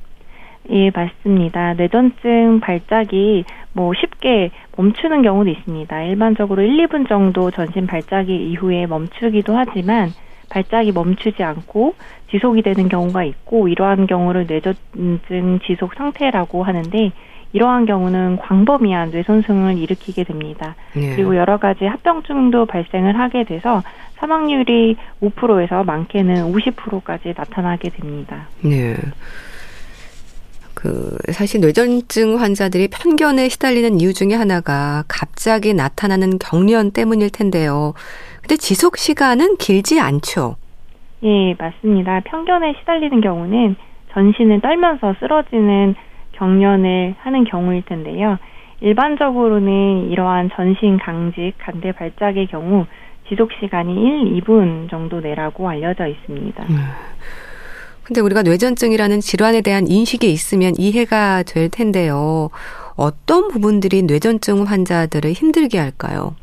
예, 0.70 0.90
맞습니다. 0.90 1.74
뇌전증 1.74 2.60
발작이 2.60 3.44
뭐 3.72 3.92
쉽게 3.94 4.50
멈추는 4.76 5.22
경우도 5.22 5.50
있습니다. 5.50 6.02
일반적으로 6.02 6.62
1, 6.62 6.86
2분 6.86 7.08
정도 7.08 7.50
전신 7.50 7.86
발작이 7.86 8.50
이후에 8.50 8.86
멈추기도 8.86 9.56
하지만 9.56 10.10
발작이 10.50 10.92
멈추지 10.92 11.42
않고 11.42 11.94
지속이 12.30 12.62
되는 12.62 12.88
경우가 12.88 13.24
있고 13.24 13.68
이러한 13.68 14.06
경우를 14.06 14.46
뇌전증 14.46 15.60
지속 15.66 15.94
상태라고 15.94 16.62
하는데 16.62 17.12
이러한 17.52 17.86
경우는 17.86 18.38
광범위한 18.38 19.10
뇌손상을 19.10 19.78
일으키게 19.78 20.24
됩니다. 20.24 20.74
네. 20.94 21.14
그리고 21.14 21.36
여러 21.36 21.58
가지 21.58 21.84
합병증도 21.84 22.66
발생을 22.66 23.16
하게 23.18 23.44
돼서 23.44 23.82
사망률이 24.16 24.96
5%에서 25.22 25.84
많게는 25.84 26.52
50%까지 26.52 27.34
나타나게 27.36 27.90
됩니다. 27.90 28.48
네. 28.62 28.96
그 30.84 31.16
사실 31.32 31.62
뇌전증 31.62 32.38
환자들이 32.38 32.88
편견에 32.88 33.48
시달리는 33.48 34.00
이유 34.00 34.12
중에 34.12 34.34
하나가 34.34 35.02
갑자기 35.08 35.72
나타나는 35.72 36.38
경련 36.38 36.90
때문일 36.90 37.30
텐데요. 37.30 37.94
근데 38.42 38.56
지속 38.58 38.98
시간은 38.98 39.56
길지 39.56 39.98
않죠. 39.98 40.56
예, 41.22 41.54
맞습니다. 41.58 42.20
편견에 42.26 42.74
시달리는 42.80 43.18
경우는 43.22 43.76
전신을 44.12 44.60
떨면서 44.60 45.14
쓰러지는 45.20 45.94
경련을 46.32 47.14
하는 47.18 47.44
경우일 47.44 47.86
텐데요. 47.86 48.38
일반적으로는 48.82 50.10
이러한 50.10 50.50
전신 50.54 50.98
강직 50.98 51.54
간대 51.56 51.92
발작의 51.92 52.48
경우 52.48 52.84
지속 53.30 53.52
시간이 53.58 53.94
1, 53.94 54.42
2분 54.42 54.90
정도 54.90 55.20
내라고 55.20 55.66
알려져 55.66 56.06
있습니다. 56.06 56.62
음. 56.62 56.76
근데 58.04 58.20
우리가 58.20 58.42
뇌전증이라는 58.42 59.20
질환에 59.20 59.62
대한 59.62 59.86
인식이 59.88 60.30
있으면 60.30 60.74
이해가 60.78 61.42
될 61.42 61.70
텐데요. 61.70 62.50
어떤 62.96 63.48
부분들이 63.48 64.02
뇌전증 64.02 64.64
환자들을 64.64 65.32
힘들게 65.32 65.78
할까요? 65.78 66.36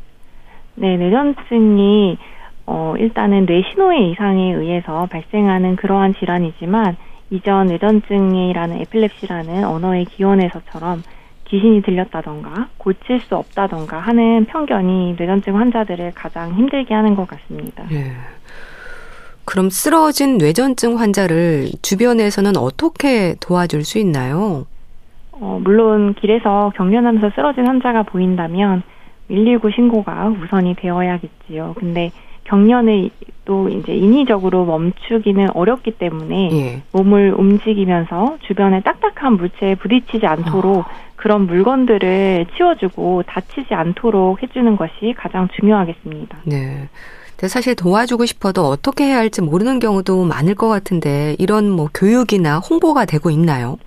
네, 0.74 0.96
뇌전증이 0.96 2.18
어, 2.66 2.94
일단은 2.98 3.46
뇌 3.46 3.62
신호의 3.70 4.10
이상에 4.10 4.54
의해서 4.54 5.06
발생하는 5.06 5.76
그러한 5.76 6.14
질환이지만 6.14 6.96
이전 7.30 7.66
뇌전증이라는 7.66 8.80
에필lep시라는 8.80 9.64
언어의 9.64 10.04
기원에서처럼 10.06 11.02
귀신이 11.46 11.82
들렸다던가 11.82 12.68
고칠 12.78 13.20
수 13.20 13.36
없다던가 13.36 13.98
하는 13.98 14.46
편견이 14.46 15.16
뇌전증 15.18 15.58
환자들을 15.58 16.12
가장 16.14 16.54
힘들게 16.54 16.94
하는 16.94 17.14
것 17.14 17.26
같습니다. 17.28 17.84
네. 17.88 18.12
그럼 19.44 19.70
쓰러진 19.70 20.38
뇌전증 20.38 20.98
환자를 20.98 21.70
주변에서는 21.82 22.56
어떻게 22.56 23.34
도와줄 23.40 23.84
수 23.84 23.98
있나요? 23.98 24.66
어, 25.32 25.60
물론 25.62 26.14
길에서 26.14 26.72
경련하면서 26.76 27.30
쓰러진 27.34 27.66
환자가 27.66 28.04
보인다면 28.04 28.82
119 29.28 29.70
신고가 29.70 30.28
우선이 30.28 30.76
되어야겠지요. 30.76 31.74
근데 31.78 32.12
경련을 32.44 33.10
또 33.44 33.68
이제 33.68 33.94
인위적으로 33.94 34.64
멈추기는 34.64 35.50
어렵기 35.54 35.92
때문에 35.92 36.50
예. 36.52 36.82
몸을 36.92 37.34
움직이면서 37.36 38.38
주변에 38.42 38.80
딱딱한 38.82 39.36
물체에 39.36 39.74
부딪히지 39.76 40.26
않도록 40.26 40.78
어. 40.78 40.84
그런 41.16 41.46
물건들을 41.46 42.46
치워주고 42.56 43.24
다치지 43.26 43.74
않도록 43.74 44.42
해주는 44.42 44.76
것이 44.76 45.14
가장 45.16 45.48
중요하겠습니다. 45.48 46.38
네. 46.44 46.88
사실 47.48 47.74
도와주고 47.74 48.26
싶어도 48.26 48.62
어떻게 48.66 49.04
해야 49.04 49.18
할지 49.18 49.42
모르는 49.42 49.78
경우도 49.78 50.24
많을 50.24 50.54
것 50.54 50.68
같은데 50.68 51.36
이런 51.38 51.70
뭐 51.70 51.88
교육이나 51.92 52.58
홍보가 52.58 53.04
되고 53.04 53.30
있나요? 53.30 53.78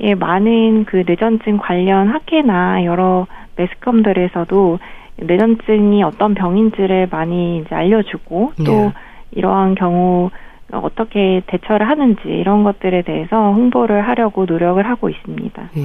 예, 0.00 0.14
많은 0.14 0.84
그 0.84 1.02
뇌전증 1.06 1.58
관련 1.58 2.08
학회나 2.08 2.84
여러 2.84 3.26
매스컴들에서도 3.56 4.78
뇌전증이 5.16 6.02
어떤 6.04 6.34
병인지를 6.34 7.08
많이 7.10 7.58
이제 7.58 7.74
알려주고 7.74 8.52
또 8.64 8.72
네. 8.72 8.92
이러한 9.32 9.74
경우 9.74 10.30
어떻게 10.70 11.42
대처를 11.46 11.88
하는지 11.88 12.20
이런 12.24 12.62
것들에 12.62 13.02
대해서 13.02 13.52
홍보를 13.52 14.06
하려고 14.06 14.44
노력을 14.44 14.84
하고 14.86 15.08
있습니다. 15.08 15.70
예. 15.76 15.82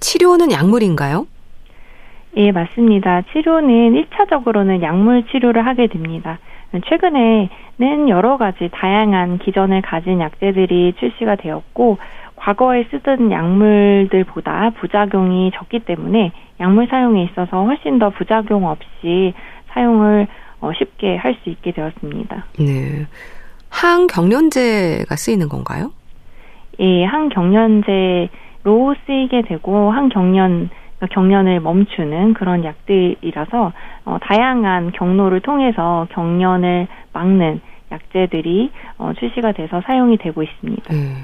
치료는 0.00 0.52
약물인가요? 0.52 1.26
예, 2.36 2.50
맞습니다. 2.50 3.22
치료는 3.32 3.92
1차적으로는 3.92 4.82
약물 4.82 5.24
치료를 5.26 5.66
하게 5.66 5.86
됩니다. 5.86 6.38
최근에는 6.88 8.08
여러 8.08 8.38
가지 8.38 8.70
다양한 8.72 9.38
기전을 9.38 9.82
가진 9.82 10.20
약제들이 10.20 10.94
출시가 10.98 11.36
되었고 11.36 11.98
과거에 12.36 12.84
쓰던 12.90 13.30
약물들보다 13.30 14.70
부작용이 14.80 15.50
적기 15.54 15.80
때문에 15.80 16.32
약물 16.60 16.86
사용에 16.88 17.24
있어서 17.24 17.64
훨씬 17.64 17.98
더 17.98 18.10
부작용 18.10 18.66
없이 18.66 19.34
사용을 19.68 20.26
어, 20.60 20.72
쉽게 20.72 21.16
할 21.16 21.36
수 21.42 21.50
있게 21.50 21.72
되었습니다. 21.72 22.46
네. 22.58 23.06
항경련제가 23.68 25.16
쓰이는 25.16 25.48
건가요? 25.48 25.90
예, 26.78 27.04
항경련제로 27.04 28.94
쓰이게 29.06 29.42
되고 29.42 29.90
항경련 29.90 30.70
경련을 31.06 31.60
멈추는 31.60 32.34
그런 32.34 32.64
약들이라서 32.64 33.72
어, 34.04 34.18
다양한 34.22 34.92
경로를 34.92 35.40
통해서 35.40 36.06
경련을 36.12 36.86
막는 37.12 37.60
약제들이 37.90 38.70
어, 38.98 39.12
출시가 39.18 39.52
돼서 39.52 39.82
사용이 39.84 40.16
되고 40.16 40.42
있습니다. 40.42 40.94
음. 40.94 41.16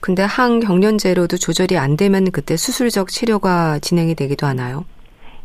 근데 0.00 0.22
항경련제로도 0.22 1.36
조절이 1.36 1.78
안 1.78 1.96
되면 1.96 2.30
그때 2.32 2.56
수술적 2.56 3.08
치료가 3.08 3.78
진행이 3.78 4.14
되기도 4.14 4.46
하나요? 4.46 4.84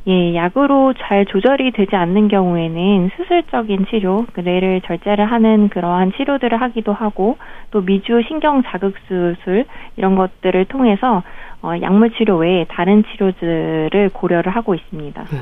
예, 0.07 0.35
약으로 0.35 0.93
잘 0.93 1.25
조절이 1.25 1.71
되지 1.71 1.95
않는 1.95 2.27
경우에는 2.27 3.09
수술적인 3.17 3.87
치료, 3.89 4.27
그 4.33 4.41
뇌를 4.41 4.81
절제를 4.81 5.25
하는 5.25 5.67
그러한 5.69 6.13
치료들을 6.15 6.61
하기도 6.61 6.93
하고 6.93 7.37
또 7.71 7.81
미주 7.81 8.21
신경 8.27 8.61
자극 8.61 8.93
수술 9.07 9.65
이런 9.97 10.15
것들을 10.15 10.65
통해서 10.65 11.23
어, 11.65 11.81
약물 11.81 12.11
치료 12.11 12.37
외에 12.37 12.65
다른 12.69 13.03
치료들을 13.03 14.11
고려를 14.13 14.55
하고 14.55 14.75
있습니다. 14.75 15.19
음. 15.23 15.41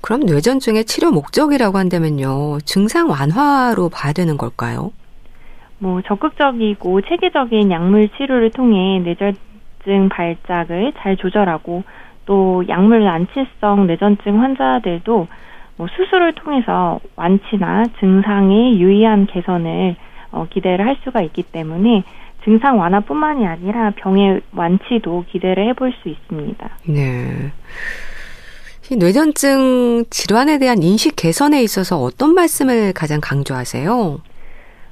그럼 0.00 0.20
뇌전증의 0.20 0.86
치료 0.86 1.10
목적이라고 1.10 1.76
한다면요. 1.76 2.60
증상 2.64 3.10
완화로 3.10 3.90
봐야 3.90 4.14
되는 4.14 4.38
걸까요? 4.38 4.92
뭐 5.78 6.00
적극적이고 6.00 7.02
체계적인 7.02 7.70
약물 7.70 8.08
치료를 8.16 8.50
통해 8.52 9.00
뇌전증 9.00 10.08
발작을 10.08 10.94
잘 10.96 11.18
조절하고 11.18 11.82
또 12.24 12.64
약물 12.66 13.04
난치성 13.04 13.86
뇌전증 13.86 14.40
환자들도 14.40 15.26
뭐 15.76 15.86
수술을 15.94 16.32
통해서 16.36 17.00
완치나 17.16 17.84
증상의 18.00 18.80
유의한 18.80 19.26
개선을 19.26 19.96
어, 20.32 20.46
기대를 20.48 20.86
할 20.86 20.96
수가 21.04 21.20
있기 21.20 21.42
때문에 21.42 22.02
증상 22.46 22.78
완화뿐만이 22.78 23.44
아니라 23.44 23.90
병의 23.96 24.40
완치도 24.54 25.24
기대를 25.28 25.68
해볼 25.70 25.92
수 26.00 26.08
있습니다. 26.08 26.70
네. 26.88 27.50
뇌전증 28.96 30.04
질환에 30.10 30.58
대한 30.60 30.80
인식 30.80 31.16
개선에 31.16 31.60
있어서 31.62 31.96
어떤 31.96 32.34
말씀을 32.34 32.92
가장 32.92 33.18
강조하세요? 33.20 34.18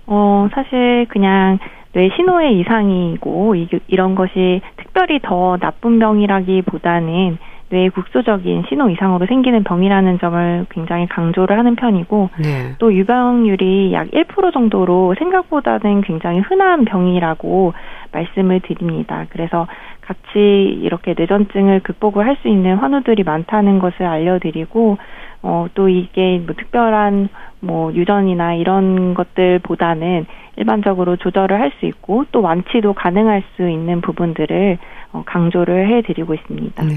어, 0.07 0.49
사실 0.53 1.07
그냥 1.09 1.61
뇌 1.93 2.11
신호의 2.17 2.59
이상이고 2.59 3.55
이, 3.55 3.69
이런 3.87 4.17
것이 4.17 4.61
특별히 4.77 5.21
더 5.23 5.57
나쁜 5.59 6.01
병이라기보다는 6.01 7.39
뇌 7.75 7.89
국소적인 7.89 8.67
신호 8.69 8.89
이상으로 8.89 9.27
생기는 9.27 9.65
병이라는 9.65 10.21
점을 10.21 10.67
굉장히 10.71 11.09
강조를 11.09 11.59
하는 11.59 11.75
편이고 11.75 12.31
네. 12.41 12.75
또 12.79 12.95
유병률이 12.95 13.93
약 13.93 14.13
1% 14.13 14.53
정도로 14.53 15.17
생각보다는 15.19 16.03
굉장히 16.03 16.39
흔한 16.39 16.85
병이라고 16.85 17.75
말씀을 18.13 18.61
드립니다. 18.61 19.27
그래서 19.31 19.67
같이 20.03 20.39
이렇게 20.39 21.15
뇌전증을 21.17 21.81
극복을 21.81 22.25
할 22.25 22.35
수 22.43 22.49
있는 22.49 22.77
환우들이 22.77 23.23
많다는 23.25 23.79
것을 23.81 24.07
알려드리고 24.07 24.99
어, 25.43 25.67
또 25.75 25.89
이게 25.89 26.41
뭐 26.45 26.55
특별한 26.55 27.29
뭐 27.61 27.93
유전이나 27.93 28.55
이런 28.55 29.15
것들보다는 29.15 30.27
일반적으로 30.57 31.17
조절을 31.17 31.61
할 31.61 31.73
수 31.81 31.87
있고 31.87 32.25
또 32.31 32.41
완치도 32.41 32.93
가능할 32.93 33.43
수 33.57 33.69
있는 33.69 34.01
부분들을 34.01 34.79
어, 35.13 35.23
강조를 35.27 35.89
해드리고 35.89 36.35
있습니다. 36.35 36.85
네. 36.85 36.95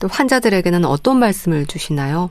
또 0.00 0.08
환자들에게는 0.10 0.84
어떤 0.84 1.18
말씀을 1.18 1.66
주시나요? 1.66 2.30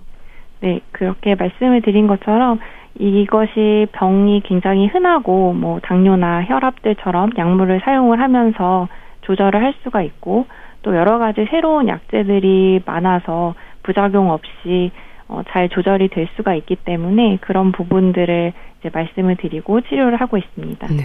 네, 0.62 0.82
그렇게 0.92 1.36
말씀을 1.36 1.82
드린 1.82 2.08
것처럼 2.08 2.60
이것이 2.98 3.88
병이 3.94 4.42
굉장히 4.46 4.88
흔하고 4.88 5.54
뭐 5.54 5.80
당뇨나 5.80 6.44
혈압들처럼 6.46 7.32
약물을 7.38 7.82
사용을 7.86 8.20
하면서 8.20 8.90
조절을 9.22 9.64
할 9.64 9.74
수가 9.84 10.02
있고 10.02 10.48
또 10.82 10.96
여러 10.96 11.18
가지 11.18 11.46
새로운 11.50 11.88
약제들이 11.88 12.82
많아서 12.86 13.54
부작용 13.84 14.32
없이 14.32 14.92
어, 15.28 15.44
잘 15.50 15.70
조절이 15.70 16.10
될 16.10 16.28
수가 16.36 16.56
있기 16.56 16.76
때문에 16.78 17.38
그런 17.42 17.72
부분들을 17.72 18.52
이제 18.80 18.90
말씀을 18.92 19.36
드리고 19.36 19.82
치료를 19.82 20.20
하고 20.20 20.38
있습니다. 20.38 20.88
네. 20.88 21.04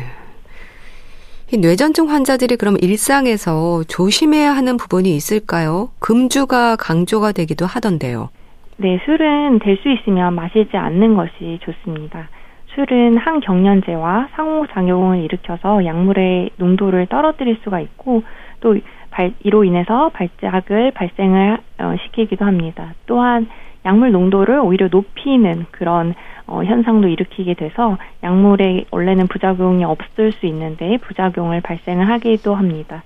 이 1.52 1.58
뇌전증 1.58 2.08
환자들이 2.08 2.56
그럼 2.56 2.76
일상에서 2.80 3.84
조심해야 3.84 4.52
하는 4.52 4.76
부분이 4.76 5.14
있을까요? 5.14 5.90
금주가 6.00 6.76
강조가 6.76 7.32
되기도 7.32 7.66
하던데요. 7.66 8.30
네, 8.76 8.98
술은 9.04 9.60
될 9.60 9.76
수 9.82 9.90
있으면 9.90 10.34
마시지 10.34 10.76
않는 10.76 11.14
것이 11.14 11.58
좋습니다. 11.62 12.28
술은 12.74 13.18
항경련제와 13.18 14.28
상호작용을 14.34 15.22
일으켜서 15.22 15.84
약물의 15.84 16.50
농도를 16.56 17.06
떨어뜨릴 17.06 17.58
수가 17.62 17.78
있고 17.80 18.22
또 18.60 18.76
발, 19.10 19.32
이로 19.44 19.62
인해서 19.62 20.10
발작을 20.12 20.90
발생을 20.92 21.58
어, 21.78 21.94
시키기도 22.02 22.44
합니다. 22.44 22.94
또한 23.06 23.46
약물 23.84 24.12
농도를 24.12 24.58
오히려 24.60 24.88
높이는 24.90 25.66
그런 25.70 26.14
어, 26.46 26.62
현상도 26.62 27.08
일으키게 27.08 27.54
돼서 27.54 27.98
약물에 28.22 28.84
원래는 28.90 29.28
부작용이 29.28 29.84
없을 29.84 30.32
수 30.32 30.46
있는데 30.46 30.98
부작용을 30.98 31.60
발생을 31.60 32.08
하기도 32.08 32.54
합니다. 32.54 33.02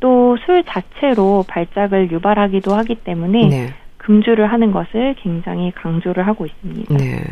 또 0.00 0.28
술 0.46 0.64
자체로 0.64 1.44
발작을 1.48 2.10
유발하기도 2.10 2.74
하기 2.74 2.96
때문에 2.96 3.48
네. 3.48 3.74
금주를 3.98 4.50
하는 4.50 4.72
것을 4.72 5.14
굉장히 5.18 5.72
강조를 5.72 6.26
하고 6.26 6.46
있습니다. 6.46 6.96
네. 6.96 7.22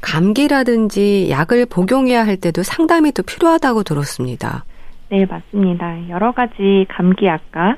감기라든지 0.00 1.30
약을 1.30 1.66
복용해야 1.66 2.26
할 2.26 2.36
때도 2.36 2.62
상담이 2.62 3.12
또 3.12 3.22
필요하다고 3.22 3.82
들었습니다. 3.82 4.64
네, 5.10 5.26
맞습니다. 5.26 6.08
여러 6.08 6.32
가지 6.32 6.86
감기약과 6.88 7.76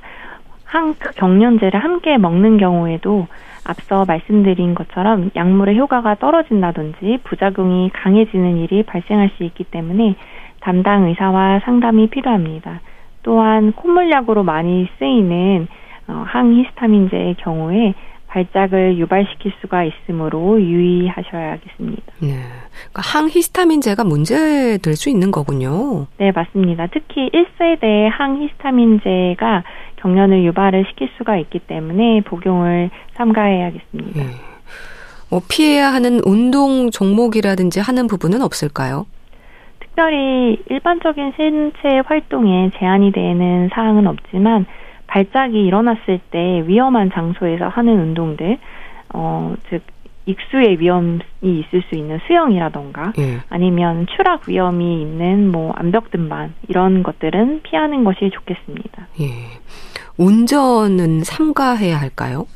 항경련제를 0.66 1.82
함께 1.82 2.18
먹는 2.18 2.58
경우에도 2.58 3.26
앞서 3.64 4.04
말씀드린 4.06 4.74
것처럼 4.74 5.30
약물의 5.34 5.76
효과가 5.78 6.16
떨어진다든지 6.16 7.20
부작용이 7.24 7.90
강해지는 7.92 8.58
일이 8.58 8.82
발생할 8.82 9.30
수 9.36 9.44
있기 9.44 9.64
때문에 9.64 10.14
담당 10.60 11.06
의사와 11.06 11.60
상담이 11.64 12.08
필요합니다. 12.08 12.80
또한 13.22 13.72
콧물약으로 13.72 14.44
많이 14.44 14.88
쓰이는 14.98 15.66
어, 16.08 16.24
항히스타민제의 16.28 17.34
경우에 17.38 17.94
발작을 18.28 18.98
유발시킬 18.98 19.52
수가 19.60 19.84
있으므로 19.84 20.60
유의하셔야겠습니다. 20.60 22.02
네. 22.20 22.28
그러니까 22.28 23.02
항히스타민제가 23.02 24.04
문제될 24.04 24.94
수 24.94 25.08
있는 25.08 25.30
거군요. 25.30 26.06
네, 26.18 26.32
맞습니다. 26.32 26.86
특히 26.92 27.30
1세대 27.30 28.08
항히스타민제가 28.10 29.64
경련을 30.06 30.44
유발을 30.44 30.84
시킬 30.88 31.08
수가 31.18 31.36
있기 31.38 31.58
때문에 31.58 32.20
복용을 32.20 32.90
삼가해야겠습니다. 33.14 34.20
네. 34.22 34.26
뭐 35.28 35.40
피해야 35.50 35.92
하는 35.92 36.20
운동 36.24 36.90
종목이라든지 36.90 37.80
하는 37.80 38.06
부분은 38.06 38.40
없을까요? 38.40 39.06
특별히 39.80 40.62
일반적인 40.70 41.32
신체 41.36 41.98
활동에 42.06 42.70
제한이 42.78 43.10
되는 43.10 43.68
사항은 43.72 44.06
없지만 44.06 44.66
발작이 45.08 45.64
일어났을 45.64 46.20
때 46.30 46.62
위험한 46.66 47.10
장소에서 47.12 47.66
하는 47.68 47.98
운동들, 47.98 48.58
어, 49.14 49.54
즉 49.70 49.82
익수의 50.26 50.80
위험이 50.80 51.20
있을 51.42 51.82
수 51.88 51.94
있는 51.94 52.18
수영이라던가 52.26 53.12
예. 53.18 53.38
아니면 53.48 54.06
추락 54.16 54.48
위험이 54.48 55.00
있는 55.00 55.50
뭐 55.50 55.72
암벽 55.76 56.10
등반 56.10 56.52
이런 56.68 57.02
것들은 57.04 57.62
피하는 57.62 58.02
것이 58.04 58.30
좋겠습니다. 58.30 59.06
예. 59.20 59.26
운전은 60.18 61.24
삼가해야 61.24 62.00
할까요? 62.00 62.46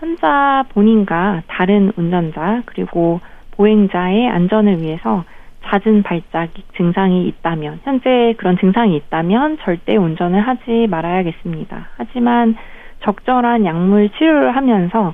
혼자 0.00 0.64
본인과 0.70 1.42
다른 1.46 1.92
운전자 1.96 2.62
그리고 2.64 3.20
보행자의 3.52 4.28
안전을 4.28 4.80
위해서 4.80 5.24
잦은 5.64 6.02
발작 6.02 6.48
증상이 6.76 7.28
있다면 7.28 7.80
현재 7.84 8.34
그런 8.38 8.56
증상이 8.58 8.96
있다면 8.96 9.58
절대 9.62 9.96
운전을 9.96 10.40
하지 10.40 10.86
말아야겠습니다. 10.88 11.88
하지만 11.96 12.56
적절한 13.02 13.66
약물 13.66 14.10
치료를 14.10 14.56
하면서 14.56 15.12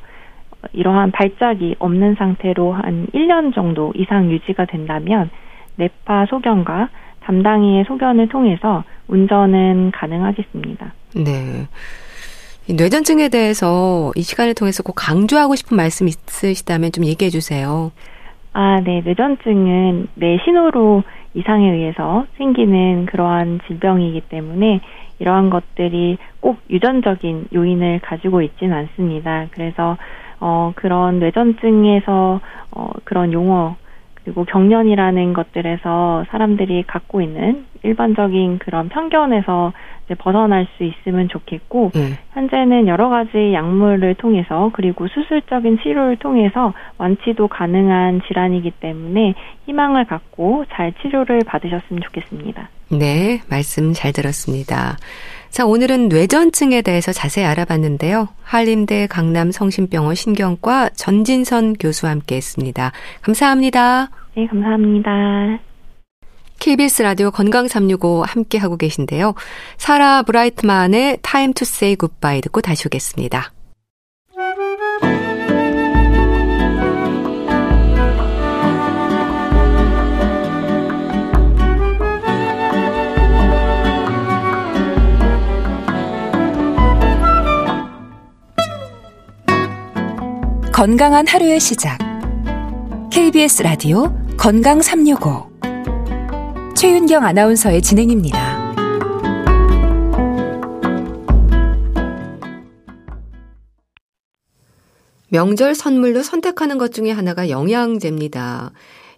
이러한 0.73 1.11
발작이 1.11 1.77
없는 1.79 2.15
상태로 2.15 2.73
한 2.73 3.07
1년 3.13 3.55
정도 3.55 3.93
이상 3.97 4.31
유지가 4.31 4.67
된다면 4.67 5.31
뇌파 5.77 6.27
소견과 6.27 6.89
담당이의 7.21 7.85
소견을 7.85 8.29
통해서 8.29 8.85
운전은 9.09 9.91
가능하겠습니다. 9.93 10.93
네. 11.17 11.67
뇌전증에 12.69 13.29
대해서 13.29 14.13
이 14.17 14.23
시간을 14.23 14.55
통해서 14.55 14.83
꼭 14.83 14.95
강조하고 14.95 15.55
싶은 15.55 15.77
말씀 15.77 16.09
있으시다면 16.09 16.93
좀 16.93 17.05
얘기해 17.05 17.31
주세요. 17.31 17.93
아, 18.53 18.81
네. 18.81 19.03
뇌전증은 19.05 20.09
뇌 20.15 20.39
신호로 20.45 21.05
이상에 21.35 21.71
의해서 21.71 22.27
생기는 22.39 23.07
그러한 23.07 23.61
질병이기 23.67 24.23
때문에 24.23 24.81
이러한 25.19 25.51
것들이 25.51 26.19
꼭 26.41 26.59
유전적인 26.71 27.49
요인을 27.55 28.01
가지고 28.01 28.43
있지는 28.43 28.77
않습니다. 28.77 29.47
그래서 29.53 29.97
어, 30.41 30.73
그런 30.77 31.19
뇌전증에서 31.19 32.41
어, 32.73 32.91
그런 33.05 33.33
용어 33.33 33.77
그리고 34.27 34.45
경련이라는 34.45 35.35
것들에서 35.35 36.25
사람들이 36.31 36.83
갖고 36.83 37.23
있는 37.23 37.65
일반적인 37.85 38.59
그런 38.59 38.89
편견에서 38.89 39.73
벗어날 40.19 40.67
수 40.77 40.83
있으면 40.83 41.29
좋겠고 41.29 41.93
네. 41.95 42.19
현재는 42.33 42.89
여러 42.89 43.09
가지 43.09 43.53
약물을 43.53 44.17
통해서 44.17 44.71
그리고 44.73 45.07
수술적인 45.07 45.79
치료를 45.81 46.17
통해서 46.17 46.75
완치도 46.99 47.47
가능한 47.47 48.23
질환이기 48.27 48.73
때문에 48.81 49.35
희망을 49.67 50.07
갖고 50.07 50.65
잘 50.73 50.93
치료를 51.03 51.43
받으셨으면 51.47 52.03
좋겠습니다. 52.03 52.69
네, 52.91 53.41
말씀 53.49 53.93
잘 53.93 54.13
들었습니다. 54.13 54.97
자, 55.57 55.65
오늘은 55.65 56.11
뇌전증에 56.11 56.83
대해서 56.83 57.15
자세히 57.15 57.47
알아봤는데요. 57.47 58.29
한림대 58.43 59.07
강남 59.07 59.51
성심병원 59.51 60.15
신경과 60.15 60.91
전진선 60.91 61.77
교수와 61.81 62.13
함께 62.13 62.37
했습니다. 62.37 62.93
감사합니다. 63.23 64.11
네, 64.37 64.47
감사합니다. 64.49 65.11
KBS 66.59 67.01
라디오 67.01 67.31
건강 67.31 67.69
365 67.69 68.25
함께 68.27 68.59
하고 68.59 68.77
계신데요. 68.77 69.33
사라 69.79 70.21
브라이트만의 70.25 71.21
Time 71.23 71.55
to 71.55 71.65
Say 71.65 71.97
Goodbye 71.97 72.43
듣고 72.43 72.61
다시 72.61 72.87
오겠습니다. 72.87 73.53
건강한 90.77 91.27
하루의 91.27 91.59
시작. 91.59 91.97
KBS 93.11 93.63
라디오 93.63 94.15
건강 94.37 94.83
365. 94.83 95.49
최윤경 96.77 97.25
아나운서의 97.25 97.81
진행입니다. 97.81 98.75
명절 105.31 105.75
선물로 105.75 106.23
선택하는 106.23 106.77
것 106.77 106.93
중에 106.93 107.11
하나가 107.11 107.49
영양제입니다. 107.49 108.73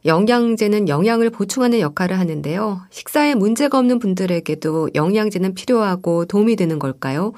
영양제는 0.04 0.88
영양을 0.88 1.30
보충하는 1.30 1.80
역할을 1.80 2.20
하는데요. 2.20 2.82
식사에 2.90 3.34
문제가 3.34 3.80
없는 3.80 3.98
분들에게도 3.98 4.90
영양제는 4.94 5.54
필요하고 5.54 6.26
도움이 6.26 6.54
되는 6.54 6.78
걸까요? 6.78 7.32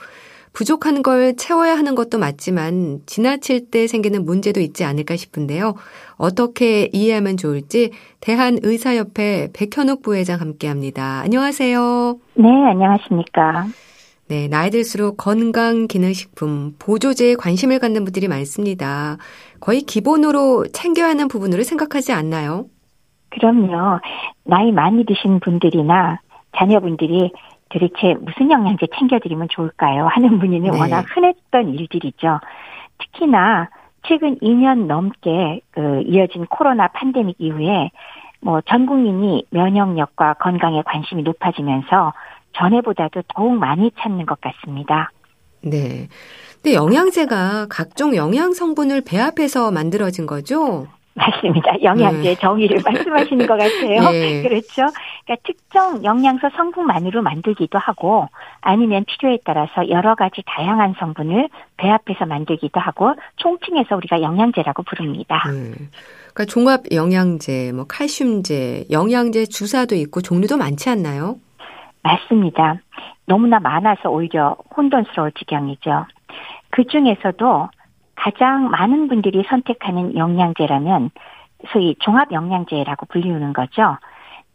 부족한 0.52 1.02
걸 1.02 1.36
채워야 1.36 1.76
하는 1.76 1.94
것도 1.94 2.18
맞지만 2.18 3.00
지나칠 3.06 3.70
때 3.70 3.86
생기는 3.86 4.24
문제도 4.24 4.60
있지 4.60 4.84
않을까 4.84 5.16
싶은데요. 5.16 5.74
어떻게 6.16 6.88
이해하면 6.92 7.36
좋을지 7.36 7.92
대한의사협회 8.20 9.50
백현욱 9.52 10.02
부회장 10.02 10.40
함께 10.40 10.68
합니다. 10.68 11.20
안녕하세요. 11.24 12.18
네, 12.34 12.48
안녕하십니까. 12.48 13.66
네, 14.28 14.46
나이 14.46 14.70
들수록 14.70 15.16
건강 15.16 15.88
기능식품, 15.88 16.74
보조제에 16.78 17.34
관심을 17.34 17.80
갖는 17.80 18.04
분들이 18.04 18.28
많습니다. 18.28 19.16
거의 19.58 19.82
기본으로 19.82 20.66
챙겨야 20.72 21.08
하는 21.08 21.26
부분으로 21.26 21.64
생각하지 21.64 22.12
않나요? 22.12 22.66
그럼요. 23.30 23.98
나이 24.44 24.70
많이 24.70 25.04
드신 25.04 25.40
분들이나 25.40 26.20
자녀분들이 26.56 27.32
도대체 27.70 28.14
무슨 28.20 28.50
영양제 28.50 28.86
챙겨드리면 28.98 29.48
좋을까요? 29.50 30.06
하는 30.06 30.38
문의는 30.38 30.72
네. 30.72 30.78
워낙 30.78 31.06
흔했던 31.08 31.74
일들이죠. 31.74 32.40
특히나 32.98 33.68
최근 34.06 34.38
2년 34.40 34.86
넘게 34.86 35.60
그 35.70 36.02
이어진 36.06 36.46
코로나 36.46 36.88
팬데믹 36.88 37.36
이후에 37.38 37.90
뭐 38.42 38.60
전 38.66 38.86
국민이 38.86 39.44
면역력과 39.50 40.34
건강에 40.34 40.82
관심이 40.84 41.22
높아지면서 41.22 42.12
전에보다도 42.52 43.22
더욱 43.34 43.52
많이 43.58 43.90
찾는 43.98 44.26
것 44.26 44.40
같습니다. 44.40 45.10
네. 45.62 46.08
근데 46.54 46.74
영양제가 46.74 47.66
각종 47.68 48.16
영양 48.16 48.52
성분을 48.52 49.02
배합해서 49.02 49.70
만들어진 49.70 50.26
거죠? 50.26 50.86
맞습니다. 51.20 51.82
영양제 51.82 52.22
네. 52.22 52.34
정의를 52.36 52.80
말씀하시는 52.84 53.46
것 53.46 53.58
같아요. 53.58 54.10
네. 54.10 54.42
그렇죠. 54.42 54.86
그러니까 55.24 55.36
특정 55.44 56.02
영양소 56.02 56.48
성분만으로 56.56 57.22
만들기도 57.22 57.78
하고 57.78 58.28
아니면 58.60 59.04
필요에 59.04 59.38
따라서 59.44 59.88
여러 59.90 60.14
가지 60.14 60.42
다양한 60.46 60.94
성분을 60.98 61.48
배합해서 61.76 62.24
만들기도 62.26 62.80
하고 62.80 63.14
총칭해서 63.36 63.96
우리가 63.96 64.22
영양제라고 64.22 64.82
부릅니다. 64.82 65.42
네. 65.46 65.72
그러니까 66.32 66.44
종합 66.46 66.82
영양제, 66.90 67.72
뭐 67.72 67.84
칼슘제, 67.86 68.86
영양제 68.90 69.46
주사도 69.46 69.94
있고 69.96 70.22
종류도 70.22 70.56
많지 70.56 70.88
않나요? 70.88 71.36
맞습니다. 72.02 72.78
너무나 73.26 73.60
많아서 73.60 74.08
오히려 74.08 74.56
혼돈스러울 74.76 75.32
지경이죠. 75.32 76.06
그 76.70 76.84
중에서도 76.84 77.68
가장 78.20 78.68
많은 78.70 79.08
분들이 79.08 79.42
선택하는 79.48 80.14
영양제라면 80.14 81.10
소위 81.72 81.94
종합 82.00 82.32
영양제라고 82.32 83.06
불리우는 83.06 83.54
거죠. 83.54 83.96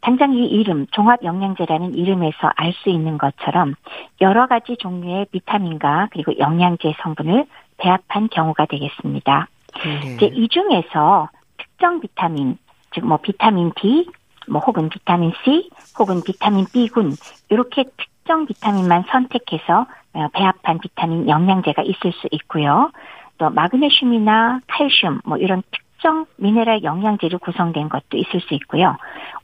당장 0.00 0.34
이 0.34 0.46
이름, 0.46 0.86
종합 0.92 1.24
영양제라는 1.24 1.94
이름에서 1.94 2.50
알 2.54 2.72
수 2.74 2.90
있는 2.90 3.18
것처럼 3.18 3.74
여러 4.20 4.46
가지 4.46 4.76
종류의 4.76 5.26
비타민과 5.32 6.08
그리고 6.12 6.38
영양제 6.38 6.94
성분을 7.02 7.46
배합한 7.78 8.28
경우가 8.28 8.66
되겠습니다. 8.66 9.48
네. 9.84 10.14
이제 10.14 10.26
이 10.32 10.48
중에서 10.48 11.28
특정 11.58 12.00
비타민, 12.00 12.58
즉 12.92 13.04
뭐 13.04 13.16
비타민 13.18 13.72
D, 13.74 14.08
뭐 14.48 14.60
혹은 14.60 14.88
비타민 14.88 15.32
C, 15.44 15.68
혹은 15.98 16.22
비타민 16.24 16.66
B군 16.72 17.12
이렇게 17.50 17.84
특정 17.96 18.46
비타민만 18.46 19.04
선택해서 19.10 19.86
어, 20.12 20.28
배합한 20.32 20.78
비타민 20.78 21.28
영양제가 21.28 21.82
있을 21.82 22.12
수 22.12 22.28
있고요. 22.30 22.92
또 23.38 23.50
마그네슘이나 23.50 24.60
칼슘 24.66 25.20
뭐 25.24 25.36
이런 25.38 25.62
특정 25.70 26.26
미네랄 26.36 26.82
영양제로 26.84 27.38
구성된 27.38 27.88
것도 27.88 28.16
있을 28.16 28.40
수 28.40 28.54
있고요. 28.54 28.96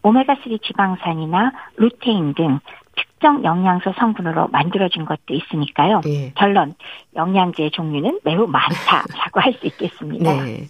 오메가3 0.02 0.62
지방산이나 0.62 1.52
루테인 1.76 2.34
등 2.34 2.58
특정 2.96 3.44
영양소 3.44 3.92
성분으로 3.98 4.48
만들어진 4.48 5.04
것도 5.04 5.20
있으니까요. 5.30 6.00
네. 6.04 6.32
결론 6.34 6.74
영양제 7.16 7.70
종류는 7.72 8.20
매우 8.24 8.46
많다라고 8.46 9.40
할 9.40 9.54
수 9.54 9.66
있겠습니다. 9.66 10.44
네. 10.44 10.68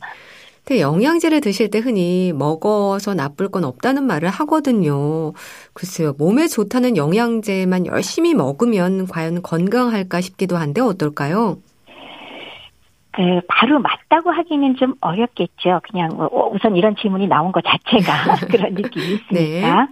근데 0.64 0.80
영양제를 0.80 1.40
드실 1.40 1.70
때 1.70 1.80
흔히 1.80 2.32
먹어서 2.32 3.14
나쁠 3.14 3.48
건 3.48 3.64
없다는 3.64 4.04
말을 4.04 4.28
하거든요. 4.28 5.32
글쎄요, 5.72 6.14
몸에 6.18 6.46
좋다는 6.46 6.96
영양제만 6.96 7.86
열심히 7.86 8.32
먹으면 8.34 9.08
과연 9.08 9.42
건강할까 9.42 10.20
싶기도 10.20 10.56
한데 10.56 10.80
어떨까요? 10.80 11.56
그 13.12 13.40
바로 13.46 13.78
맞다고 13.78 14.30
하기는 14.30 14.76
좀 14.76 14.94
어렵겠죠. 15.00 15.80
그냥 15.84 16.08
뭐, 16.16 16.26
어, 16.26 16.48
우선 16.48 16.76
이런 16.76 16.96
질문이 16.96 17.28
나온 17.28 17.52
것 17.52 17.62
자체가 17.62 18.46
그런 18.50 18.74
느낌이 18.74 19.04
있으니까. 19.04 19.88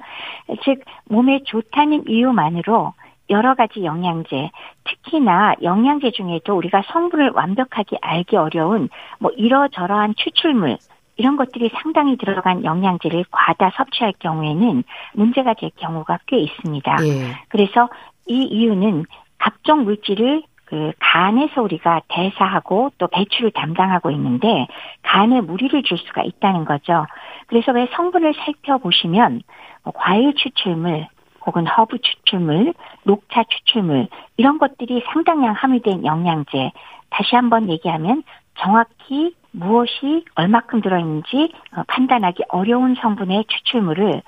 네. 0.48 0.56
즉 0.64 0.82
몸에 1.04 1.42
좋다는 1.44 2.04
이유만으로 2.08 2.94
여러 3.28 3.54
가지 3.54 3.84
영양제, 3.84 4.50
특히나 4.84 5.54
영양제 5.62 6.10
중에도 6.10 6.56
우리가 6.56 6.82
성분을 6.86 7.30
완벽하게 7.34 7.98
알기 8.00 8.36
어려운 8.36 8.88
뭐 9.20 9.30
이러저러한 9.36 10.14
추출물 10.16 10.78
이런 11.16 11.36
것들이 11.36 11.70
상당히 11.82 12.16
들어간 12.16 12.64
영양제를 12.64 13.26
과다 13.30 13.70
섭취할 13.76 14.14
경우에는 14.18 14.82
문제가 15.12 15.54
될 15.54 15.70
경우가 15.76 16.20
꽤 16.26 16.38
있습니다. 16.38 16.96
예. 17.02 17.36
그래서 17.48 17.88
이 18.26 18.42
이유는 18.44 19.04
각종 19.38 19.84
물질을 19.84 20.42
그 20.70 20.92
간에서 21.00 21.62
우리가 21.62 22.02
대사하고 22.06 22.92
또 22.96 23.08
배출을 23.08 23.50
담당하고 23.50 24.12
있는데 24.12 24.68
간에 25.02 25.40
무리를 25.40 25.82
줄 25.82 25.98
수가 25.98 26.22
있다는 26.22 26.64
거죠. 26.64 27.06
그래서 27.48 27.72
왜 27.72 27.88
성분을 27.92 28.34
살펴보시면 28.34 29.42
뭐 29.82 29.92
과일 29.96 30.32
추출물, 30.36 31.08
혹은 31.44 31.66
허브 31.66 31.98
추출물, 31.98 32.72
녹차 33.02 33.42
추출물 33.48 34.06
이런 34.36 34.58
것들이 34.58 35.02
상당량 35.12 35.54
함유된 35.54 36.04
영양제 36.04 36.70
다시 37.10 37.34
한번 37.34 37.68
얘기하면 37.68 38.22
정확히 38.54 39.34
무엇이 39.50 40.24
얼마큼 40.36 40.82
들어있는지 40.82 41.52
어, 41.76 41.82
판단하기 41.88 42.44
어려운 42.48 42.94
성분의 42.94 43.46
추출물을 43.48 44.22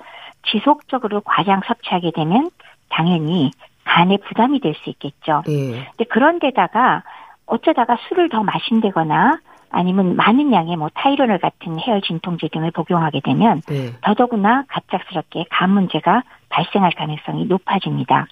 지속적으로 0.47 1.21
과장 1.21 1.61
섭취하게 1.65 2.11
되면 2.11 2.49
당연히 2.89 3.51
간에 3.85 4.17
부담이 4.17 4.59
될 4.59 4.73
수 4.75 4.89
있겠죠. 4.89 5.43
예. 5.47 5.85
근데 5.91 6.03
그런데다가 6.09 7.03
어쩌다가 7.45 7.97
술을 8.07 8.29
더 8.29 8.43
마신다거나 8.43 9.39
아니면 9.69 10.15
많은 10.15 10.53
양의 10.53 10.77
뭐 10.77 10.89
타이로놀 10.93 11.39
같은 11.39 11.79
해열 11.79 12.01
진통제 12.01 12.47
등을 12.49 12.71
복용하게 12.71 13.21
되면 13.21 13.61
네. 13.61 13.91
더더구나 14.01 14.65
갑작스럽게 14.67 15.45
간 15.49 15.71
문제가 15.71 16.23
발생할 16.49 16.91
가능성이 16.91 17.45
높아집니다. 17.45 18.27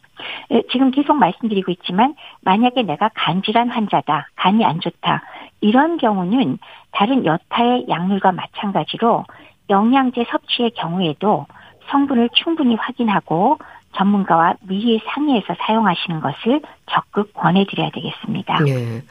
지금 0.71 0.91
계속 0.91 1.15
말씀드리고 1.15 1.71
있지만 1.71 2.13
만약에 2.41 2.83
내가 2.83 3.09
간 3.15 3.41
질환 3.41 3.69
환자다, 3.69 4.27
간이 4.35 4.63
안 4.63 4.79
좋다 4.79 5.23
이런 5.61 5.97
경우는 5.97 6.59
다른 6.91 7.25
여타의 7.25 7.85
약물과 7.89 8.31
마찬가지로 8.31 9.25
영양제 9.69 10.25
섭취의 10.29 10.71
경우에도 10.71 11.47
성분을 11.89 12.29
충분히 12.33 12.75
확인하고 12.75 13.57
전문가와 13.95 14.55
미리 14.61 14.99
상의해서 15.13 15.55
사용하시는 15.59 16.19
것을 16.21 16.61
적극 16.91 17.33
권해드려야 17.33 17.89
되겠습니다. 17.93 18.59
네. 18.63 19.01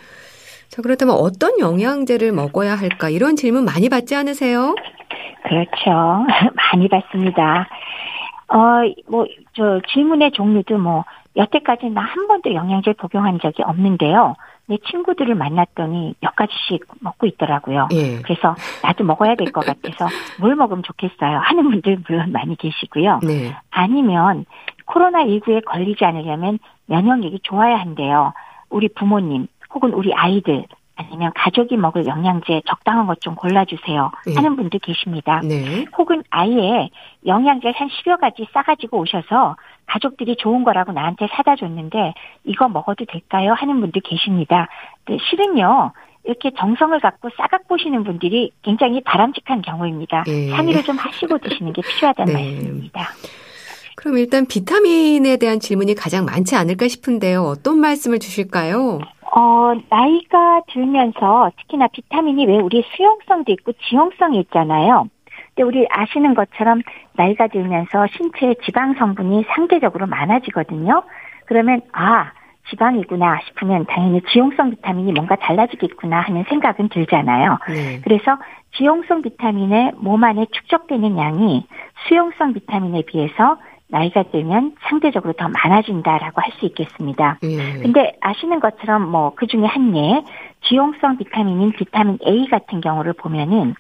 자, 0.69 0.83
그렇다면 0.83 1.16
어떤 1.16 1.59
영양제를 1.59 2.33
먹어야 2.33 2.77
할까? 2.77 3.09
이런 3.09 3.37
질문 3.37 3.64
많이 3.64 3.88
받지 3.88 4.14
않으세요? 4.14 4.75
그렇죠. 5.43 5.90
많이 6.73 6.88
받습니다. 6.88 7.69
어, 8.49 8.59
뭐, 9.09 9.27
저 9.55 9.81
질문의 9.93 10.33
종류도 10.33 10.79
뭐, 10.79 11.05
여태까지 11.37 11.90
나 11.90 12.03
한 12.03 12.27
번도 12.27 12.55
영양제 12.55 12.95
복용한 12.95 13.38
적이 13.40 13.62
없는데요. 13.62 14.35
내 14.66 14.79
친구들을 14.88 15.35
만났더니 15.35 16.14
몇 16.21 16.35
가지씩 16.37 16.85
먹고 17.01 17.27
있더라고요. 17.27 17.88
예. 17.93 18.21
그래서 18.23 18.55
나도 18.85 19.03
먹어야 19.05 19.35
될 19.35 19.51
것 19.53 19.64
같아서 19.66 20.07
뭘 20.38 20.55
먹으면 20.55 20.83
좋겠어요 20.85 21.38
하는 21.38 21.71
분들 21.71 22.03
물론 22.09 22.31
많이 22.33 22.57
계시고요. 22.57 23.19
네. 23.25 23.57
아니면 23.71 24.45
코로나19에 24.90 25.64
걸리지 25.64 26.05
않으려면 26.05 26.59
면역력이 26.87 27.40
좋아야 27.42 27.79
한대요. 27.79 28.33
우리 28.68 28.88
부모님, 28.88 29.46
혹은 29.72 29.92
우리 29.94 30.12
아이들 30.12 30.64
아니면 30.96 31.33
가족이 31.35 31.76
먹을 31.79 32.07
영양제 32.07 32.62
적당한 32.66 33.07
것 33.07 33.20
좀 33.20 33.35
골라주세요 33.35 34.11
네. 34.26 34.35
하는 34.35 34.57
분도 34.57 34.79
계십니다. 34.79 35.40
네. 35.42 35.87
혹은 35.96 36.22
아예 36.31 36.90
영양제 37.26 37.72
한 37.74 37.88
10여 37.88 38.20
가지 38.20 38.46
싸가지고 38.53 38.98
오셔서 38.98 39.57
가족들이 39.87 40.37
좋은 40.37 40.62
거라고 40.64 40.92
나한테 40.92 41.26
사다 41.29 41.57
줬는데 41.57 42.12
이거 42.44 42.68
먹어도 42.68 43.05
될까요? 43.07 43.55
하는 43.55 43.81
분도 43.81 44.00
계십니다. 44.00 44.68
네, 45.07 45.16
실은요. 45.31 45.92
이렇게 46.24 46.50
정성을 46.59 47.00
갖고 47.00 47.31
싸각 47.37 47.66
보시는 47.66 48.05
분들이 48.05 48.53
굉장히 48.62 49.00
바람직한 49.03 49.62
경우입니다. 49.62 50.24
네. 50.26 50.50
상의를 50.50 50.83
좀 50.83 50.96
하시고 50.96 51.38
드시는 51.38 51.72
게 51.72 51.81
필요하다는 51.96 52.35
네. 52.35 52.53
말씀입니다. 52.53 53.09
그럼 54.00 54.16
일단 54.16 54.46
비타민에 54.46 55.36
대한 55.36 55.60
질문이 55.60 55.94
가장 55.94 56.24
많지 56.24 56.56
않을까 56.56 56.88
싶은데요. 56.88 57.42
어떤 57.42 57.78
말씀을 57.78 58.18
주실까요? 58.18 58.98
어, 59.36 59.72
나이가 59.90 60.62
들면서 60.72 61.50
특히나 61.58 61.86
비타민이 61.88 62.46
왜 62.46 62.58
우리 62.58 62.82
수용성도 62.96 63.52
있고 63.52 63.72
지용성이 63.88 64.40
있잖아요. 64.40 65.04
근데 65.54 65.62
우리 65.64 65.86
아시는 65.90 66.34
것처럼 66.34 66.80
나이가 67.12 67.48
들면서 67.48 68.06
신체의 68.16 68.56
지방 68.64 68.94
성분이 68.94 69.44
상대적으로 69.54 70.06
많아지거든요. 70.06 71.02
그러면 71.44 71.82
아, 71.92 72.32
지방이구나 72.70 73.40
싶으면 73.48 73.84
당연히 73.84 74.22
지용성 74.32 74.70
비타민이 74.70 75.12
뭔가 75.12 75.36
달라지겠구나 75.36 76.20
하는 76.20 76.44
생각은 76.48 76.88
들잖아요. 76.88 77.58
네. 77.68 78.00
그래서 78.02 78.38
지용성 78.76 79.20
비타민의 79.22 79.92
몸 79.96 80.24
안에 80.24 80.46
축적되는 80.52 81.18
양이 81.18 81.66
수용성 82.08 82.54
비타민에 82.54 83.02
비해서 83.02 83.58
나이가 83.90 84.22
들면 84.24 84.76
상대적으로 84.88 85.33
더 85.35 85.48
많아진다라고 85.48 86.40
할 86.40 86.50
수 86.59 86.66
있겠습니다. 86.66 87.38
예. 87.42 87.79
근데 87.81 88.12
아시는 88.20 88.61
것처럼 88.61 89.09
뭐 89.11 89.33
그 89.37 89.46
중에 89.46 89.64
한 89.64 89.96
예, 89.96 90.22
지용성 90.62 91.18
비타민인 91.18 91.72
비타민 91.72 92.18
A 92.26 92.48
같은 92.48 92.81
경우를 92.81 93.12
보면은 93.14 93.74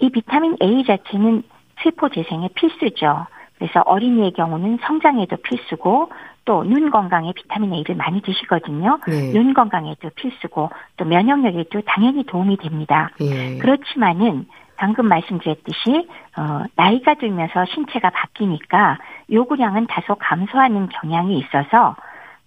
이 0.00 0.10
비타민 0.10 0.56
A 0.62 0.84
자체는 0.84 1.42
세포 1.82 2.08
재생에 2.08 2.48
필수죠. 2.54 3.26
그래서 3.56 3.80
어린이의 3.82 4.32
경우는 4.32 4.78
성장에도 4.82 5.36
필수고 5.38 6.10
또 6.44 6.64
눈 6.64 6.90
건강에 6.90 7.32
비타민 7.34 7.72
A를 7.74 7.94
많이 7.94 8.20
드시거든요. 8.22 8.98
네. 9.06 9.32
눈 9.32 9.52
건강에도 9.54 10.10
필수고 10.14 10.70
또 10.96 11.04
면역력에도 11.04 11.82
당연히 11.86 12.24
도움이 12.24 12.56
됩니다. 12.56 13.10
네. 13.20 13.58
그렇지만은 13.58 14.46
방금 14.78 15.06
말씀드렸듯이 15.08 16.08
어, 16.38 16.64
나이가 16.76 17.14
들면서 17.14 17.64
신체가 17.66 18.10
바뀌니까 18.10 18.98
요구량은 19.30 19.86
다소 19.88 20.14
감소하는 20.14 20.88
경향이 20.88 21.38
있어서 21.40 21.96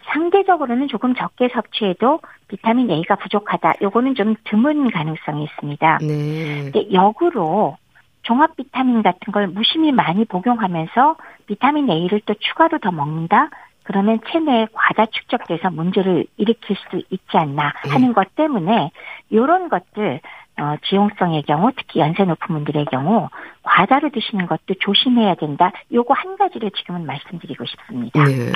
상대적으로는 0.06 0.88
조금 0.88 1.14
적게 1.14 1.50
섭취해도 1.50 2.22
비타민 2.48 2.90
A가 2.90 3.16
부족하다. 3.16 3.74
요거는 3.82 4.16
좀 4.16 4.36
드문 4.46 4.90
가능성이 4.90 5.44
있습니다. 5.44 6.00
네. 6.02 6.72
근데 6.72 6.92
역으로 6.92 7.78
종합 8.24 8.56
비타민 8.56 9.04
같은 9.04 9.32
걸 9.32 9.48
무심히 9.48 9.92
많이 9.92 10.26
복용하면서 10.26 11.18
비타민 11.48 11.90
A를 11.90 12.22
또 12.26 12.34
추가로 12.34 12.80
더 12.80 12.92
먹는다? 12.92 13.50
그러면 13.84 14.20
체내에 14.32 14.68
과다 14.74 15.06
축적돼서 15.06 15.70
문제를 15.72 16.26
일으킬 16.38 16.76
수도 16.78 17.02
있지 17.10 17.38
않나 17.38 17.74
하는 17.76 18.08
네. 18.10 18.14
것 18.14 18.36
때문에 18.36 18.92
이런 19.30 19.70
것들 19.70 20.22
어, 20.60 20.76
지용성의 20.90 21.44
경우 21.44 21.72
특히 21.76 22.00
연세 22.02 22.24
높은 22.24 22.56
분들의 22.56 22.86
경우 22.92 23.30
과다로 23.64 24.10
드시는 24.12 24.48
것도 24.48 24.76
조심해야 24.80 25.36
된다. 25.36 25.72
요거 25.92 26.14
한 26.14 26.38
가지를 26.38 26.72
지금은 26.72 27.06
말씀드리고 27.06 27.66
싶습니다. 27.66 28.24
네. 28.26 28.52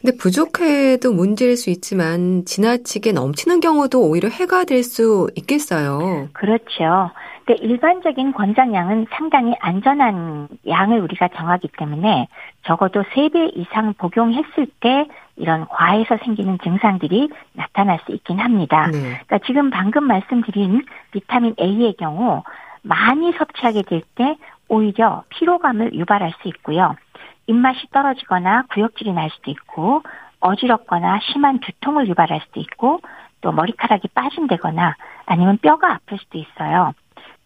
근데 0.00 0.16
부족해도 0.16 1.12
문제일 1.12 1.56
수 1.56 1.70
있지만 1.70 2.44
지나치게 2.44 3.12
넘치는 3.12 3.60
경우도 3.60 4.00
오히려 4.00 4.28
해가 4.28 4.64
될 4.64 4.84
수 4.84 5.28
있겠어요. 5.34 6.28
그렇죠. 6.32 7.10
근데 7.48 7.64
일반적인 7.64 8.32
권장량은 8.32 9.06
상당히 9.10 9.54
안전한 9.60 10.48
양을 10.66 11.00
우리가 11.00 11.28
정하기 11.28 11.68
때문에 11.78 12.28
적어도 12.64 13.02
3배 13.04 13.56
이상 13.56 13.94
복용했을 13.94 14.66
때 14.80 15.06
이런 15.36 15.66
과에서 15.66 16.18
생기는 16.18 16.58
증상들이 16.62 17.30
나타날 17.54 18.00
수 18.04 18.12
있긴 18.12 18.38
합니다. 18.38 18.88
네. 18.88 19.00
그러니까 19.00 19.38
지금 19.46 19.70
방금 19.70 20.04
말씀드린 20.04 20.84
비타민 21.10 21.54
A의 21.58 21.94
경우 21.94 22.42
많이 22.82 23.32
섭취하게 23.32 23.82
될 23.82 24.02
때 24.14 24.36
오히려 24.68 25.22
피로감을 25.30 25.94
유발할 25.94 26.32
수 26.42 26.48
있고요. 26.48 26.96
입맛이 27.46 27.86
떨어지거나 27.90 28.64
구역질이 28.74 29.14
날 29.14 29.30
수도 29.30 29.50
있고 29.50 30.02
어지럽거나 30.40 31.20
심한 31.22 31.60
두통을 31.60 32.08
유발할 32.08 32.42
수도 32.44 32.60
있고 32.60 33.00
또 33.40 33.52
머리카락이 33.52 34.08
빠진다거나 34.08 34.96
아니면 35.24 35.56
뼈가 35.62 35.94
아플 35.94 36.18
수도 36.18 36.36
있어요. 36.36 36.92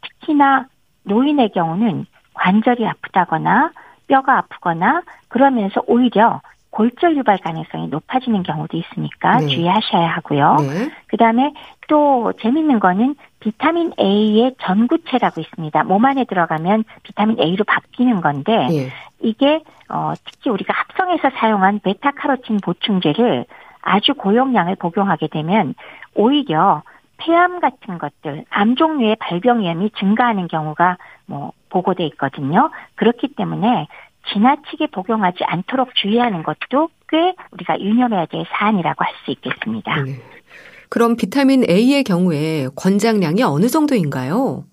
특히나 0.02 0.66
노인의 1.04 1.50
경우는 1.50 2.06
관절이 2.34 2.86
아프다거나 2.86 3.72
뼈가 4.06 4.38
아프거나 4.38 5.02
그러면서 5.28 5.82
오히려 5.86 6.40
골절 6.70 7.16
유발 7.18 7.36
가능성이 7.38 7.88
높아지는 7.88 8.42
경우도 8.42 8.78
있으니까 8.78 9.40
네. 9.40 9.46
주의하셔야 9.46 10.08
하고요. 10.08 10.56
네. 10.60 10.90
그다음에 11.08 11.52
또 11.86 12.32
재밌는 12.40 12.80
거는 12.80 13.14
비타민 13.40 13.92
A의 14.00 14.54
전구체라고 14.62 15.42
있습니다. 15.42 15.84
몸 15.84 16.04
안에 16.06 16.24
들어가면 16.24 16.84
비타민 17.02 17.38
A로 17.38 17.64
바뀌는 17.64 18.22
건데 18.22 18.68
예. 18.70 18.88
이게 19.20 19.62
어, 19.90 20.14
특히 20.24 20.48
우리가 20.48 20.72
합성해서 20.72 21.30
사용한 21.36 21.80
베타카로틴 21.80 22.60
보충제를 22.62 23.44
아주 23.82 24.14
고용량을 24.14 24.76
복용하게 24.76 25.28
되면 25.28 25.74
오히려 26.14 26.82
폐암 27.24 27.60
같은 27.60 27.98
것들, 27.98 28.44
암 28.50 28.74
종류의 28.76 29.16
발병 29.16 29.60
위험이 29.60 29.90
증가하는 29.98 30.48
경우가 30.48 30.98
뭐 31.26 31.52
보고돼 31.70 32.04
있거든요. 32.06 32.70
그렇기 32.96 33.34
때문에 33.36 33.86
지나치게 34.32 34.88
복용하지 34.88 35.44
않도록 35.44 35.94
주의하는 35.94 36.42
것도 36.42 36.88
꽤 37.08 37.34
우리가 37.52 37.80
유념해야 37.80 38.26
될 38.26 38.44
사안이라고 38.50 39.04
할 39.04 39.12
수 39.24 39.30
있겠습니다. 39.30 40.02
네. 40.02 40.16
그럼 40.88 41.16
비타민 41.16 41.62
A의 41.68 42.02
경우에 42.04 42.68
권장량이 42.76 43.42
어느 43.44 43.66
정도인가요? 43.68 44.64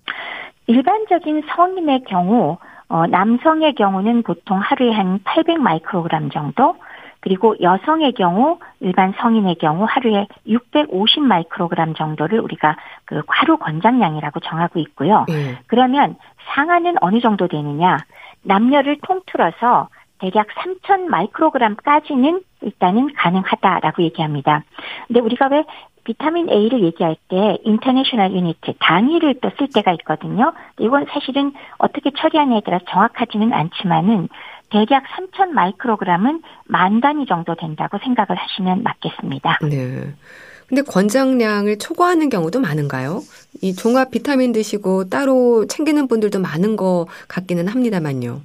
일반적인 0.66 1.42
성인의 1.54 2.04
경우 2.08 2.58
어, 2.88 3.06
남성의 3.06 3.76
경우는 3.76 4.24
보통 4.24 4.58
하루에 4.58 4.90
한 4.90 5.20
800 5.22 5.60
마이크로그램 5.60 6.30
정도, 6.30 6.74
그리고 7.20 7.54
여성의 7.60 8.12
경우 8.12 8.58
일반 8.80 9.12
성인의 9.18 9.56
경우 9.56 9.86
하루에 9.88 10.26
650 10.46 11.22
마이크로그램 11.22 11.94
정도를 11.94 12.40
우리가 12.40 12.76
그 13.04 13.22
하루 13.28 13.58
권장량이라고 13.58 14.40
정하고 14.40 14.78
있고요. 14.80 15.26
예. 15.30 15.58
그러면 15.66 16.16
상한은 16.54 16.96
어느 17.00 17.20
정도 17.20 17.46
되느냐? 17.46 17.98
남녀를 18.42 18.98
통틀어서 19.02 19.88
대략 20.18 20.48
3,000 20.54 21.08
마이크로그램까지는 21.10 22.42
일단은 22.62 23.12
가능하다라고 23.14 24.02
얘기합니다. 24.02 24.62
근데 25.06 25.20
우리가 25.20 25.48
왜 25.48 25.64
비타민 26.04 26.48
A를 26.50 26.82
얘기할 26.82 27.16
때 27.28 27.58
international 27.64 28.32
unit 28.32 28.74
단위를 28.80 29.40
또 29.40 29.50
쓸 29.58 29.68
때가 29.72 29.92
있거든요. 29.92 30.52
이건 30.78 31.06
사실은 31.10 31.52
어떻게 31.78 32.10
처리하느냐에 32.10 32.60
따라 32.60 32.78
정확하지는 32.88 33.52
않지만은 33.52 34.28
대략 34.70 35.04
3,000 35.16 35.54
마이크로그램은 35.54 36.42
만 36.66 37.00
단위 37.00 37.26
정도 37.26 37.54
된다고 37.54 37.98
생각을 37.98 38.36
하시면 38.36 38.82
맞겠습니다. 38.82 39.58
네. 39.62 40.14
근데 40.68 40.82
권장량을 40.82 41.78
초과하는 41.78 42.28
경우도 42.28 42.60
많은가요? 42.60 43.20
이 43.60 43.74
종합 43.74 44.12
비타민 44.12 44.52
드시고 44.52 45.08
따로 45.08 45.66
챙기는 45.66 46.06
분들도 46.06 46.40
많은 46.40 46.76
것 46.76 47.06
같기는 47.26 47.66
합니다만요. 47.66 48.40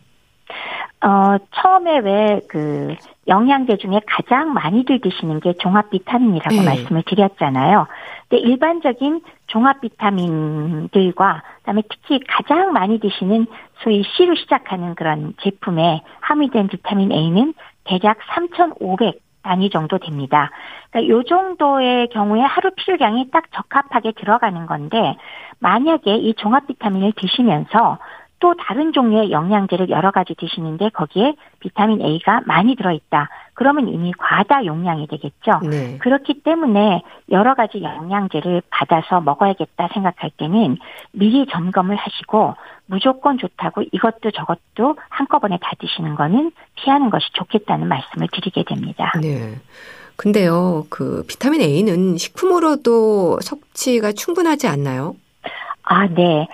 어, 1.01 1.37
처음에 1.53 1.99
왜 1.99 2.41
그 2.47 2.95
영양제 3.27 3.77
중에 3.77 4.01
가장 4.05 4.53
많이들 4.53 5.01
드시는 5.01 5.39
게 5.39 5.53
종합 5.59 5.89
비타민이라고 5.89 6.55
네. 6.55 6.63
말씀을 6.65 7.03
드렸잖아요. 7.07 7.87
근데 8.29 8.41
일반적인 8.41 9.21
종합 9.47 9.81
비타민들과 9.81 11.43
그다음에 11.57 11.83
특히 11.89 12.19
가장 12.27 12.73
많이 12.73 12.99
드시는 12.99 13.45
소위 13.83 14.03
C로 14.03 14.35
시작하는 14.35 14.95
그런 14.95 15.33
제품에 15.41 16.01
함유된 16.21 16.67
비타민 16.67 17.11
A는 17.11 17.53
대략 17.83 18.17
3,500 18.33 19.19
단위 19.43 19.69
정도 19.69 19.99
됩니다. 19.99 20.49
그러니까 20.89 21.13
요 21.13 21.21
정도의 21.21 22.09
경우에 22.09 22.41
하루 22.41 22.71
필요량이 22.71 23.29
딱 23.29 23.43
적합하게 23.51 24.13
들어가는 24.13 24.65
건데 24.65 25.15
만약에 25.59 26.15
이 26.15 26.33
종합 26.33 26.65
비타민을 26.65 27.13
드시면서 27.15 27.99
또 28.45 28.53
다른 28.53 28.93
종류의 28.93 29.31
영양제를 29.31 29.89
여러 29.89 30.11
가지 30.11 30.35
드시는데 30.35 30.89
거기에 30.89 31.33
비타민 31.59 31.99
A가 31.99 32.41
많이 32.45 32.75
들어있다. 32.75 33.27
그러면 33.55 33.87
이미 33.87 34.13
과다 34.15 34.63
용량이 34.63 35.07
되겠죠. 35.07 35.61
네. 35.67 35.97
그렇기 35.97 36.43
때문에 36.43 37.01
여러 37.31 37.55
가지 37.55 37.81
영양제를 37.81 38.61
받아서 38.69 39.19
먹어야겠다 39.21 39.89
생각할 39.95 40.29
때는 40.37 40.77
미리 41.11 41.47
점검을 41.47 41.95
하시고 41.95 42.53
무조건 42.85 43.39
좋다고 43.39 43.81
이것도 43.91 44.29
저것도 44.29 44.95
한꺼번에 45.09 45.57
다 45.59 45.71
드시는 45.79 46.13
거는 46.13 46.51
피하는 46.75 47.09
것이 47.09 47.25
좋겠다는 47.33 47.87
말씀을 47.87 48.27
드리게 48.31 48.63
됩니다. 48.63 49.11
네. 49.19 49.55
근데요, 50.17 50.85
그 50.91 51.23
비타민 51.27 51.61
A는 51.61 52.17
식품으로도 52.17 53.39
섭취가 53.41 54.11
충분하지 54.11 54.67
않나요? 54.67 55.15
아, 55.81 56.07
네. 56.07 56.47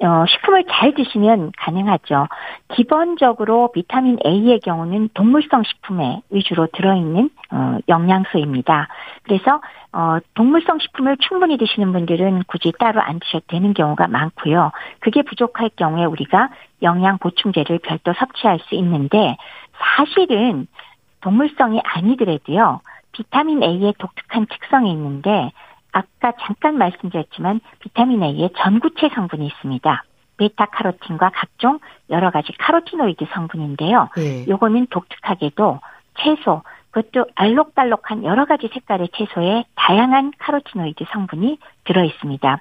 어, 0.00 0.26
식품을 0.26 0.64
잘 0.70 0.94
드시면 0.94 1.52
가능하죠. 1.56 2.28
기본적으로 2.74 3.72
비타민 3.72 4.18
A의 4.24 4.60
경우는 4.60 5.10
동물성 5.14 5.62
식품에 5.62 6.20
위주로 6.30 6.66
들어있는 6.72 7.30
어, 7.50 7.78
영양소입니다. 7.88 8.88
그래서 9.22 9.60
어, 9.92 10.18
동물성 10.34 10.78
식품을 10.78 11.16
충분히 11.20 11.56
드시는 11.56 11.92
분들은 11.92 12.42
굳이 12.46 12.72
따로 12.78 13.00
안 13.00 13.20
드셔도 13.20 13.44
되는 13.48 13.72
경우가 13.72 14.08
많고요. 14.08 14.72
그게 15.00 15.22
부족할 15.22 15.70
경우에 15.76 16.04
우리가 16.04 16.50
영양 16.82 17.18
보충제를 17.18 17.78
별도 17.78 18.12
섭취할 18.12 18.58
수 18.68 18.74
있는데 18.74 19.36
사실은 19.78 20.66
동물성이 21.22 21.80
아니더라도요. 21.82 22.80
비타민 23.12 23.62
A의 23.62 23.94
독특한 23.98 24.46
특성이 24.46 24.92
있는데 24.92 25.52
아까 25.96 26.32
잠깐 26.42 26.76
말씀드렸지만 26.76 27.60
비타민 27.78 28.22
A에 28.22 28.50
전구체 28.58 29.08
성분이 29.14 29.46
있습니다. 29.46 30.04
베타카로틴과 30.36 31.30
각종 31.34 31.78
여러 32.10 32.30
가지 32.30 32.52
카로티노이드 32.58 33.24
성분인데요. 33.32 34.10
네. 34.14 34.44
요거는 34.46 34.88
독특하게도 34.90 35.80
채소, 36.18 36.62
그것도 36.90 37.26
알록달록한 37.34 38.24
여러 38.24 38.44
가지 38.44 38.68
색깔의 38.74 39.08
채소에 39.14 39.64
다양한 39.74 40.32
카로티노이드 40.38 41.04
성분이 41.12 41.58
들어 41.84 42.04
있습니다. 42.04 42.58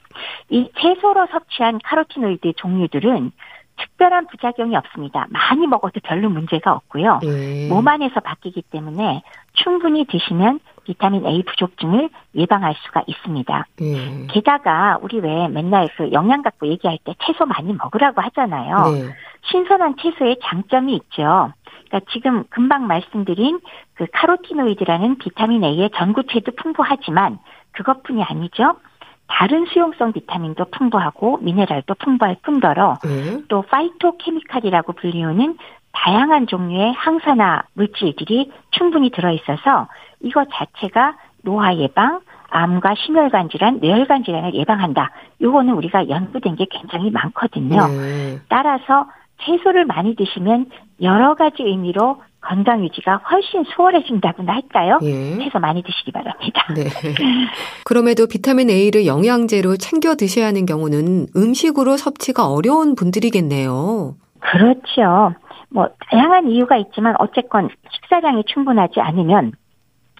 이 0.51 0.71
채소로 0.79 1.27
섭취한 1.27 1.79
카로티노이드 1.83 2.53
종류들은 2.53 3.31
특별한 3.77 4.27
부작용이 4.27 4.77
없습니다. 4.77 5.27
많이 5.29 5.67
먹어도 5.67 5.99
별로 6.01 6.29
문제가 6.29 6.71
없고요. 6.71 7.19
네. 7.21 7.67
몸 7.67 7.85
안에서 7.85 8.21
바뀌기 8.21 8.61
때문에 8.71 9.23
충분히 9.51 10.05
드시면 10.05 10.61
비타민 10.85 11.25
A 11.25 11.43
부족증을 11.43 12.09
예방할 12.35 12.75
수가 12.85 13.03
있습니다. 13.07 13.67
네. 13.79 14.27
게다가 14.29 14.97
우리 15.01 15.19
왜 15.19 15.47
맨날 15.47 15.89
그 15.97 16.11
영양 16.11 16.41
갖고 16.41 16.67
얘기할 16.67 16.97
때 17.03 17.13
채소 17.25 17.45
많이 17.45 17.73
먹으라고 17.73 18.21
하잖아요. 18.21 18.91
네. 18.91 19.13
신선한 19.51 19.95
채소의 19.97 20.37
장점이 20.43 20.93
있죠. 20.95 21.51
그러니까 21.87 22.11
지금 22.11 22.43
금방 22.49 22.87
말씀드린 22.87 23.59
그 23.95 24.05
카로티노이드라는 24.11 25.17
비타민 25.17 25.63
A의 25.63 25.89
전구체도 25.95 26.53
풍부하지만 26.55 27.39
그것뿐이 27.71 28.23
아니죠. 28.23 28.75
다른 29.27 29.65
수용성 29.65 30.13
비타민도 30.13 30.65
풍부하고 30.65 31.37
미네랄도 31.37 31.95
풍부할 31.95 32.37
뿐더러 32.43 32.97
네. 33.03 33.41
또 33.47 33.63
파이토케미칼이라고 33.63 34.93
불리우는 34.93 35.57
다양한 35.91 36.45
종류의 36.47 36.93
항산화 36.93 37.63
물질들이 37.73 38.51
충분히 38.71 39.09
들어있어서 39.09 39.87
이거 40.21 40.45
자체가 40.51 41.17
노화 41.43 41.75
예방, 41.77 42.21
암과 42.49 42.95
심혈관 42.95 43.49
질환, 43.49 43.79
뇌혈관 43.79 44.23
질환을 44.23 44.53
예방한다. 44.53 45.11
요거는 45.41 45.73
우리가 45.73 46.09
연구된 46.09 46.55
게 46.55 46.65
굉장히 46.69 47.11
많거든요. 47.11 47.87
네. 47.87 48.39
따라서 48.49 49.07
채소를 49.43 49.85
많이 49.85 50.15
드시면 50.15 50.67
여러 51.01 51.35
가지 51.35 51.63
의미로 51.63 52.21
건강 52.41 52.83
유지가 52.83 53.17
훨씬 53.29 53.63
수월해진다고나 53.63 54.53
할까요? 54.53 54.99
예. 55.01 55.37
채소 55.37 55.59
많이 55.59 55.81
드시기 55.81 56.11
바랍니다. 56.11 56.61
네. 56.75 56.85
그럼에도 57.85 58.27
비타민 58.27 58.69
A를 58.69 59.05
영양제로 59.07 59.77
챙겨 59.77 60.15
드셔야 60.15 60.47
하는 60.47 60.65
경우는 60.65 61.27
음식으로 61.35 61.97
섭취가 61.97 62.47
어려운 62.47 62.95
분들이겠네요. 62.95 64.15
그렇죠. 64.39 65.33
뭐 65.69 65.89
다양한 66.11 66.49
이유가 66.49 66.77
있지만 66.77 67.15
어쨌건 67.17 67.69
식사량이 67.91 68.43
충분하지 68.45 69.01
않으면 69.01 69.53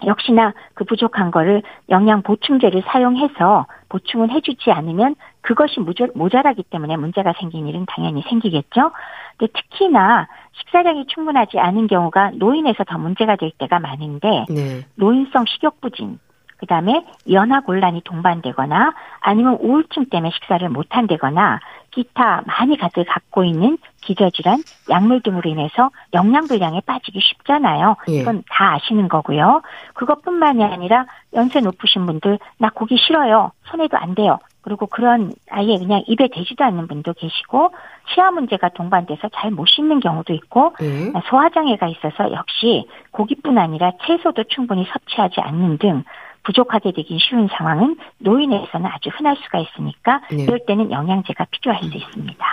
역시나 0.03 0.53
그 0.73 0.83
부족한 0.83 1.31
거를 1.31 1.61
영양 1.89 2.21
보충제를 2.21 2.83
사용해서 2.87 3.65
보충을 3.89 4.29
해주지 4.31 4.71
않으면 4.71 5.15
그것이 5.41 5.79
모자라기 6.15 6.63
때문에 6.63 6.97
문제가 6.97 7.33
생긴 7.39 7.67
일은 7.67 7.85
당연히 7.87 8.23
생기겠죠. 8.23 8.91
근데 9.37 9.53
특히나 9.53 10.27
식사량이 10.53 11.07
충분하지 11.07 11.59
않은 11.59 11.87
경우가 11.87 12.31
노인에서 12.35 12.83
더 12.83 12.97
문제가 12.97 13.35
될 13.35 13.51
때가 13.57 13.79
많은데 13.79 14.45
네. 14.49 14.85
노인성 14.95 15.45
식욕 15.45 15.79
부진, 15.81 16.19
그 16.57 16.65
다음에 16.65 17.05
연하 17.29 17.61
곤란이 17.61 18.01
동반되거나 18.03 18.93
아니면 19.19 19.57
우울증 19.61 20.05
때문에 20.05 20.31
식사를 20.31 20.67
못 20.69 20.87
한다거나 20.89 21.59
기타 21.91 22.41
많이 22.45 22.77
가득 22.77 23.05
갖고 23.07 23.43
있는 23.43 23.77
기저질환, 24.01 24.59
약물 24.89 25.21
등으로 25.21 25.49
인해서 25.49 25.89
영양 26.13 26.47
불량에 26.47 26.81
빠지기 26.85 27.19
쉽잖아요. 27.21 27.95
예. 28.09 28.13
이건 28.19 28.43
다 28.49 28.73
아시는 28.75 29.07
거고요. 29.07 29.61
그것뿐만이 29.93 30.63
아니라 30.63 31.05
연세 31.33 31.59
높으신 31.61 32.05
분들 32.05 32.39
나 32.57 32.69
고기 32.69 32.97
싫어요. 32.97 33.51
손해도 33.65 33.97
안 33.97 34.15
돼요. 34.15 34.39
그리고 34.61 34.87
그런 34.87 35.31
아예 35.51 35.77
그냥 35.77 36.03
입에 36.07 36.27
대지도 36.33 36.63
않는 36.63 36.87
분도 36.87 37.13
계시고 37.13 37.71
치아 38.11 38.31
문제가 38.31 38.69
동반돼서 38.69 39.29
잘 39.29 39.51
못 39.51 39.67
씹는 39.67 39.99
경우도 39.99 40.33
있고 40.33 40.73
네. 40.79 41.13
소화장애가 41.29 41.87
있어서 41.87 42.31
역시 42.33 42.87
고기뿐 43.11 43.57
아니라 43.59 43.91
채소도 44.05 44.45
충분히 44.49 44.85
섭취하지 44.91 45.39
않는 45.39 45.77
등 45.77 46.03
부족하게 46.45 46.91
되긴 46.93 47.17
쉬운 47.19 47.47
상황은 47.47 47.97
노인에서는 48.19 48.85
아주 48.85 49.09
흔할 49.09 49.35
수가 49.43 49.59
있으니까 49.59 50.21
네. 50.31 50.43
이럴 50.43 50.59
때는 50.65 50.91
영양제가 50.91 51.45
필요할 51.51 51.83
수 51.83 51.97
있습니다. 51.97 52.45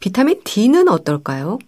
비타민 0.00 0.40
D는 0.44 0.88
어떨까요? 0.88 1.58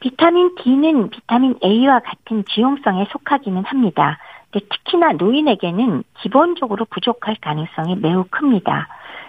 비타민 0.00 0.54
D는 0.56 1.10
비타민 1.10 1.56
A와 1.62 2.00
같은 2.00 2.44
지용성에 2.54 3.06
속하기는 3.10 3.64
합니다. 3.64 4.18
특히나 4.52 5.12
노인에게는 5.12 6.04
기본적으로 6.20 6.86
부족할 6.86 7.36
가능성이 7.40 7.96
매우 7.96 8.24
큽니다. 8.30 8.88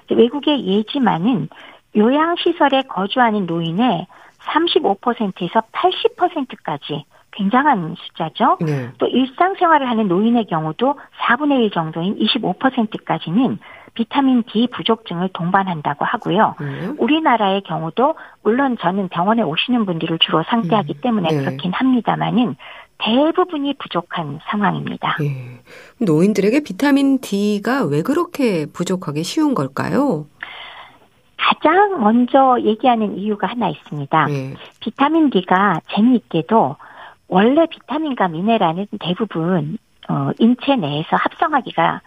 외국의 0.10 0.66
예지만은 0.66 1.50
요양시설에 1.96 2.84
거주하는 2.84 3.46
노인의 3.46 4.08
35%에서 4.40 5.62
80%까지 5.72 7.06
굉장한 7.40 7.96
숫자죠. 7.98 8.58
네. 8.60 8.90
또 8.98 9.08
일상생활을 9.08 9.90
하는 9.90 10.10
노인의 10.10 10.46
경우도 10.48 10.96
4분의 11.22 11.64
1 11.64 11.72
정도인 11.72 12.20
25%까지는 12.20 13.60
비타민 13.94 14.44
D 14.44 14.68
부족증을 14.68 15.30
동반한다고 15.34 16.04
하고요. 16.04 16.56
네. 16.60 16.92
우리나라의 16.98 17.62
경우도 17.62 18.16
물론 18.44 18.78
저는 18.80 19.08
병원에 19.08 19.42
오시는 19.42 19.86
분들을 19.86 20.20
주로 20.20 20.44
상대하기 20.44 20.96
음, 20.98 21.02
때문에 21.02 21.30
네. 21.30 21.40
그렇긴 21.40 21.72
합니다만은 21.72 22.58
대부분이 22.98 23.76
부족한 23.80 24.40
상황입니다. 24.50 25.16
예. 25.22 25.62
노인들에게 26.06 26.62
비타민 26.64 27.20
D가 27.20 27.86
왜 27.86 28.02
그렇게 28.02 28.66
부족하기 28.66 29.24
쉬운 29.24 29.56
걸까요? 29.56 30.26
가장 31.38 32.02
먼저 32.02 32.58
얘기하는 32.60 33.18
이유가 33.18 33.48
하나 33.48 33.70
있습니다. 33.70 34.28
예. 34.30 34.54
비타민 34.82 35.30
D가 35.30 35.80
재미있게도 35.96 36.76
원래 37.30 37.66
비타민과 37.68 38.28
미네랄은 38.28 38.88
대부분 39.00 39.78
어, 40.10 40.32
인체 40.40 40.76
내에서 40.76 41.16
합성하기가 41.16 42.02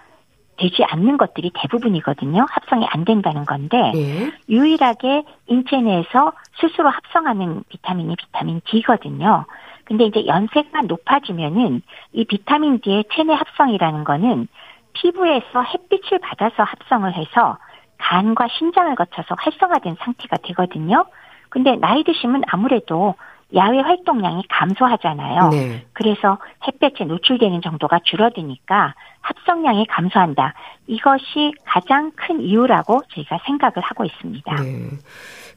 되지 0.59 0.85
않는 0.85 1.17
것들이 1.17 1.51
대부분이거든요. 1.55 2.45
합성이 2.51 2.87
안 2.91 3.05
된다는 3.05 3.45
건데 3.47 3.93
예. 3.95 4.33
유일하게 4.49 5.23
인체 5.47 5.81
내에서 5.81 6.33
스스로 6.61 6.91
합성하는 6.91 7.65
비타민이 7.69 8.17
비타민 8.17 8.61
D거든요. 8.67 9.47
근데 9.85 10.05
이제 10.05 10.27
연세가 10.27 10.83
높아지면은 10.83 11.83
이 12.13 12.25
비타민 12.25 12.81
D의 12.81 13.05
체내 13.15 13.33
합성이라는 13.33 14.05
거는 14.05 14.49
피부에서 14.95 15.63
햇빛을 15.63 16.19
받아서 16.19 16.63
합성을 16.63 17.13
해서 17.15 17.57
간과 17.99 18.49
신장을 18.49 18.95
거쳐서 18.95 19.37
활성화된 19.39 19.97
상태가 20.01 20.37
되거든요. 20.39 21.07
근데 21.49 21.77
나이 21.77 22.03
드시면 22.05 22.43
아무래도 22.49 23.15
야외 23.55 23.81
활동량이 23.81 24.45
감소하잖아요. 24.49 25.49
네. 25.51 25.87
그래서 25.93 26.39
햇볕에 26.67 27.05
노출되는 27.05 27.61
정도가 27.63 28.01
줄어드니까 28.05 28.95
합성량이 29.21 29.87
감소한다. 29.87 30.55
이것이 30.87 31.53
가장 31.65 32.13
큰 32.17 32.41
이유라고 32.41 33.03
저희가 33.15 33.39
생각을 33.47 33.75
하고 33.83 34.05
있습니다. 34.05 34.55
네. 34.63 34.91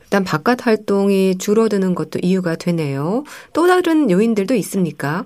일단 0.01 0.23
바깥 0.23 0.67
활동이 0.67 1.37
줄어드는 1.37 1.95
것도 1.95 2.19
이유가 2.21 2.55
되네요. 2.55 3.23
또 3.53 3.67
다른 3.67 4.11
요인들도 4.11 4.53
있습니까? 4.55 5.23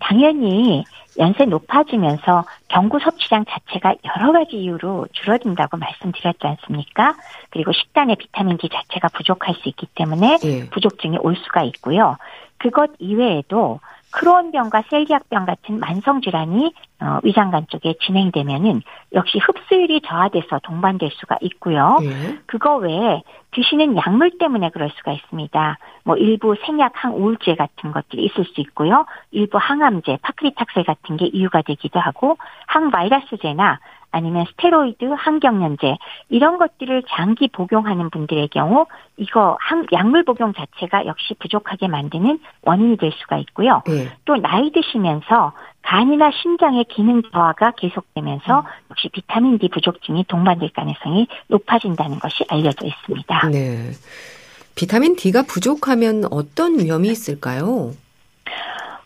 당연히 0.00 0.84
연세 1.18 1.44
높아지면서 1.44 2.44
경구 2.68 2.98
섭취량 2.98 3.44
자체가 3.48 3.94
여러 4.16 4.32
가지 4.32 4.56
이유로 4.56 5.06
줄어든다고 5.12 5.76
말씀드렸지 5.76 6.46
않습니까? 6.46 7.14
그리고 7.50 7.72
식단에 7.72 8.16
비타민 8.16 8.58
D 8.58 8.68
자체가 8.68 9.08
부족할 9.08 9.54
수 9.56 9.68
있기 9.68 9.86
때문에 9.94 10.38
예. 10.44 10.68
부족증이 10.70 11.18
올 11.20 11.36
수가 11.36 11.62
있고요. 11.64 12.16
그것 12.58 12.90
이외에도 12.98 13.80
크로온병과 14.16 14.84
셀리악병 14.88 15.44
같은 15.44 15.78
만성 15.78 16.22
질환이 16.22 16.72
어, 17.00 17.20
위장관 17.22 17.66
쪽에 17.68 17.94
진행되면은 18.00 18.80
역시 19.12 19.38
흡수율이 19.38 20.00
저하돼서 20.00 20.60
동반될 20.62 21.10
수가 21.12 21.36
있고요. 21.42 21.98
예. 22.02 22.38
그거 22.46 22.76
외에 22.76 23.22
드시는 23.50 23.96
약물 23.96 24.38
때문에 24.38 24.70
그럴 24.70 24.90
수가 24.96 25.12
있습니다. 25.12 25.78
뭐 26.04 26.16
일부 26.16 26.54
생약 26.64 26.92
항우울제 26.94 27.56
같은 27.56 27.92
것들이 27.92 28.24
있을 28.24 28.46
수 28.46 28.60
있고요. 28.62 29.04
일부 29.32 29.58
항암제, 29.58 30.18
파크리탁셀 30.22 30.84
같은 30.84 31.18
게 31.18 31.26
이유가 31.26 31.60
되기도 31.60 32.00
하고 32.00 32.38
항바이러스제나 32.66 33.78
아니면 34.16 34.46
스테로이드, 34.48 35.04
항경련제 35.04 35.98
이런 36.30 36.56
것들을 36.56 37.02
장기 37.10 37.48
복용하는 37.48 38.08
분들의 38.08 38.48
경우 38.48 38.86
이거 39.18 39.58
항, 39.60 39.84
약물 39.92 40.24
복용 40.24 40.54
자체가 40.54 41.04
역시 41.04 41.34
부족하게 41.38 41.86
만드는 41.88 42.38
원인이 42.62 42.96
될 42.96 43.12
수가 43.12 43.36
있고요. 43.38 43.82
예. 43.90 44.10
또 44.24 44.36
나이 44.36 44.72
드시면서 44.72 45.52
간이나 45.82 46.30
심장의 46.30 46.84
기능 46.84 47.20
저하가 47.30 47.72
계속되면서 47.76 48.64
역시 48.90 49.10
비타민 49.12 49.58
D 49.58 49.68
부족증이 49.68 50.24
동반될 50.24 50.70
가능성이 50.72 51.28
높아진다는 51.48 52.18
것이 52.18 52.44
알려져 52.48 52.86
있습니다. 52.86 53.50
네. 53.50 53.90
비타민 54.74 55.14
D가 55.14 55.42
부족하면 55.42 56.24
어떤 56.30 56.78
위험이 56.78 57.08
있을까요? 57.08 57.92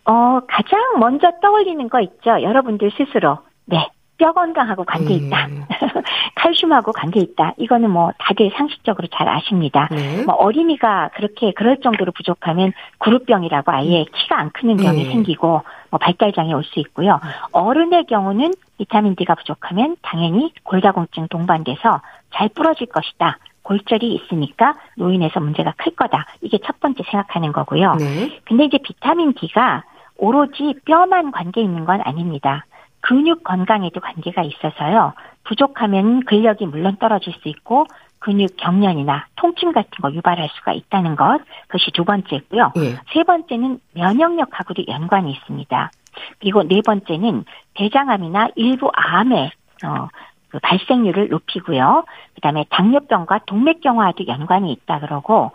어, 0.04 0.40
가장 0.48 1.00
먼저 1.00 1.32
떠올리는 1.42 1.88
거 1.88 2.00
있죠. 2.00 2.42
여러분들 2.42 2.92
스스로. 2.96 3.38
네. 3.66 3.88
뼈 4.20 4.32
건강하고 4.32 4.84
관계 4.84 5.14
있다. 5.14 5.48
예. 5.50 5.54
칼슘하고 6.36 6.92
관계 6.92 7.20
있다. 7.20 7.54
이거는 7.56 7.90
뭐 7.90 8.12
다들 8.18 8.50
상식적으로 8.54 9.08
잘 9.08 9.26
아십니다. 9.28 9.88
네. 9.90 10.22
뭐 10.24 10.34
어린이가 10.34 11.10
그렇게 11.14 11.52
그럴 11.52 11.80
정도로 11.80 12.12
부족하면 12.12 12.72
구루병이라고 12.98 13.72
아예 13.72 14.04
키가 14.14 14.38
안 14.38 14.50
크는 14.50 14.76
병이 14.76 15.04
네. 15.04 15.10
생기고 15.10 15.62
뭐 15.90 15.98
발달장애 15.98 16.52
올 16.52 16.62
수 16.64 16.78
있고요. 16.80 17.18
어른의 17.52 18.04
경우는 18.04 18.52
비타민 18.78 19.16
D가 19.16 19.34
부족하면 19.36 19.96
당연히 20.02 20.52
골다공증 20.64 21.28
동반돼서 21.28 22.02
잘 22.34 22.48
부러질 22.50 22.88
것이다. 22.88 23.38
골절이 23.62 24.12
있으니까 24.14 24.74
노인에서 24.96 25.40
문제가 25.40 25.72
클 25.78 25.94
거다. 25.96 26.26
이게 26.42 26.58
첫 26.64 26.78
번째 26.80 27.02
생각하는 27.10 27.52
거고요. 27.52 27.94
네. 27.94 28.38
근데 28.44 28.64
이제 28.66 28.78
비타민 28.82 29.32
D가 29.32 29.82
오로지 30.18 30.74
뼈만 30.84 31.32
관계 31.32 31.62
있는 31.62 31.86
건 31.86 32.02
아닙니다. 32.04 32.66
근육 33.10 33.42
건강에도 33.42 33.98
관계가 33.98 34.44
있어서요. 34.44 35.14
부족하면 35.42 36.24
근력이 36.26 36.64
물론 36.66 36.96
떨어질 37.00 37.32
수 37.32 37.48
있고 37.48 37.86
근육 38.20 38.56
경련이나 38.56 39.26
통증 39.34 39.72
같은 39.72 39.90
거 40.00 40.12
유발할 40.12 40.48
수가 40.50 40.72
있다는 40.74 41.16
것. 41.16 41.40
그것이 41.66 41.90
두 41.90 42.04
번째고요. 42.04 42.72
예. 42.76 42.94
세 43.12 43.24
번째는 43.24 43.80
면역력하고도 43.94 44.84
연관이 44.86 45.32
있습니다. 45.32 45.90
그리고 46.38 46.62
네 46.62 46.82
번째는 46.86 47.46
대장암이나 47.74 48.50
일부 48.54 48.92
암의 48.94 49.50
어, 49.84 50.08
그 50.50 50.60
발생률을 50.60 51.30
높이고요. 51.30 52.04
그다음에 52.36 52.64
당뇨병과 52.70 53.40
동맥경화와도 53.46 54.28
연관이 54.28 54.70
있다 54.70 55.00
그러고 55.00 55.50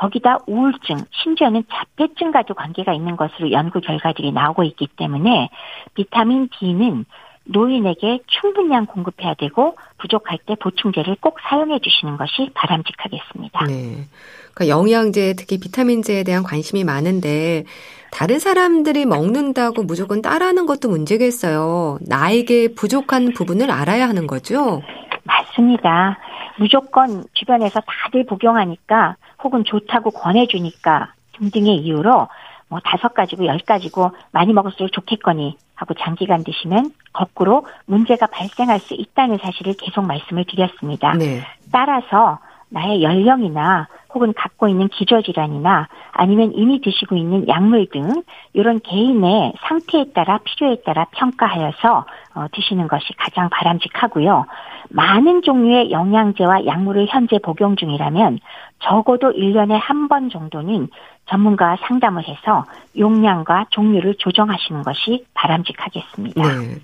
거기다 0.00 0.38
우울증, 0.46 0.96
심지어는 1.22 1.64
자폐증과도 1.70 2.54
관계가 2.54 2.94
있는 2.94 3.16
것으로 3.16 3.52
연구 3.52 3.80
결과들이 3.80 4.32
나오고 4.32 4.64
있기 4.64 4.88
때문에 4.96 5.50
비타민 5.94 6.48
D는 6.58 7.04
노인에게 7.44 8.20
충분량 8.26 8.86
공급해야 8.86 9.34
되고 9.34 9.76
부족할 9.98 10.38
때 10.46 10.54
보충제를 10.54 11.16
꼭 11.20 11.36
사용해 11.42 11.80
주시는 11.80 12.16
것이 12.16 12.50
바람직하겠습니다. 12.54 13.66
네. 13.66 14.06
그러니까 14.54 14.68
영양제, 14.68 15.34
특히 15.36 15.58
비타민제에 15.60 16.22
대한 16.22 16.44
관심이 16.44 16.84
많은데 16.84 17.64
다른 18.10 18.38
사람들이 18.38 19.04
먹는다고 19.04 19.82
무조건 19.82 20.22
따라하는 20.22 20.64
것도 20.64 20.88
문제겠어요. 20.88 21.98
나에게 22.06 22.74
부족한 22.74 23.32
부분을 23.34 23.70
알아야 23.70 24.08
하는 24.08 24.26
거죠. 24.26 24.80
맞습니다. 25.24 26.18
무조건 26.58 27.24
주변에서 27.32 27.80
다들 27.80 28.26
복용하니까 28.26 29.16
혹은 29.42 29.64
좋다고 29.64 30.10
권해주니까 30.10 31.12
등등의 31.38 31.76
이유로 31.76 32.28
뭐 32.68 32.80
다섯 32.84 33.14
가지고 33.14 33.46
열 33.46 33.58
가지고 33.58 34.12
많이 34.30 34.52
먹을수록 34.52 34.92
좋겠거니 34.92 35.56
하고 35.74 35.94
장기간 35.94 36.44
드시면 36.44 36.92
거꾸로 37.12 37.66
문제가 37.86 38.26
발생할 38.26 38.78
수 38.78 38.94
있다는 38.94 39.38
사실을 39.38 39.74
계속 39.74 40.06
말씀을 40.06 40.44
드렸습니다. 40.44 41.14
네. 41.14 41.42
따라서 41.72 42.38
나의 42.70 43.02
연령이나 43.02 43.88
혹은 44.12 44.32
갖고 44.32 44.66
있는 44.68 44.88
기저질환이나 44.88 45.88
아니면 46.12 46.52
이미 46.54 46.80
드시고 46.80 47.16
있는 47.16 47.46
약물 47.46 47.86
등 47.92 48.22
이런 48.52 48.80
개인의 48.80 49.52
상태에 49.60 50.06
따라 50.12 50.38
필요에 50.44 50.82
따라 50.84 51.06
평가하여서 51.12 52.06
어, 52.34 52.46
드시는 52.52 52.88
것이 52.88 53.12
가장 53.16 53.48
바람직하고요. 53.50 54.46
많은 54.88 55.42
종류의 55.42 55.90
영양제와 55.92 56.66
약물을 56.66 57.06
현재 57.08 57.38
복용 57.38 57.76
중이라면 57.76 58.40
적어도 58.80 59.32
1년에 59.32 59.78
한 59.80 60.08
번 60.08 60.28
정도는 60.28 60.88
전문가와 61.26 61.76
상담을 61.86 62.26
해서 62.26 62.64
용량과 62.98 63.66
종류를 63.70 64.16
조정하시는 64.18 64.82
것이 64.82 65.24
바람직하겠습니다. 65.34 66.42
네. 66.42 66.78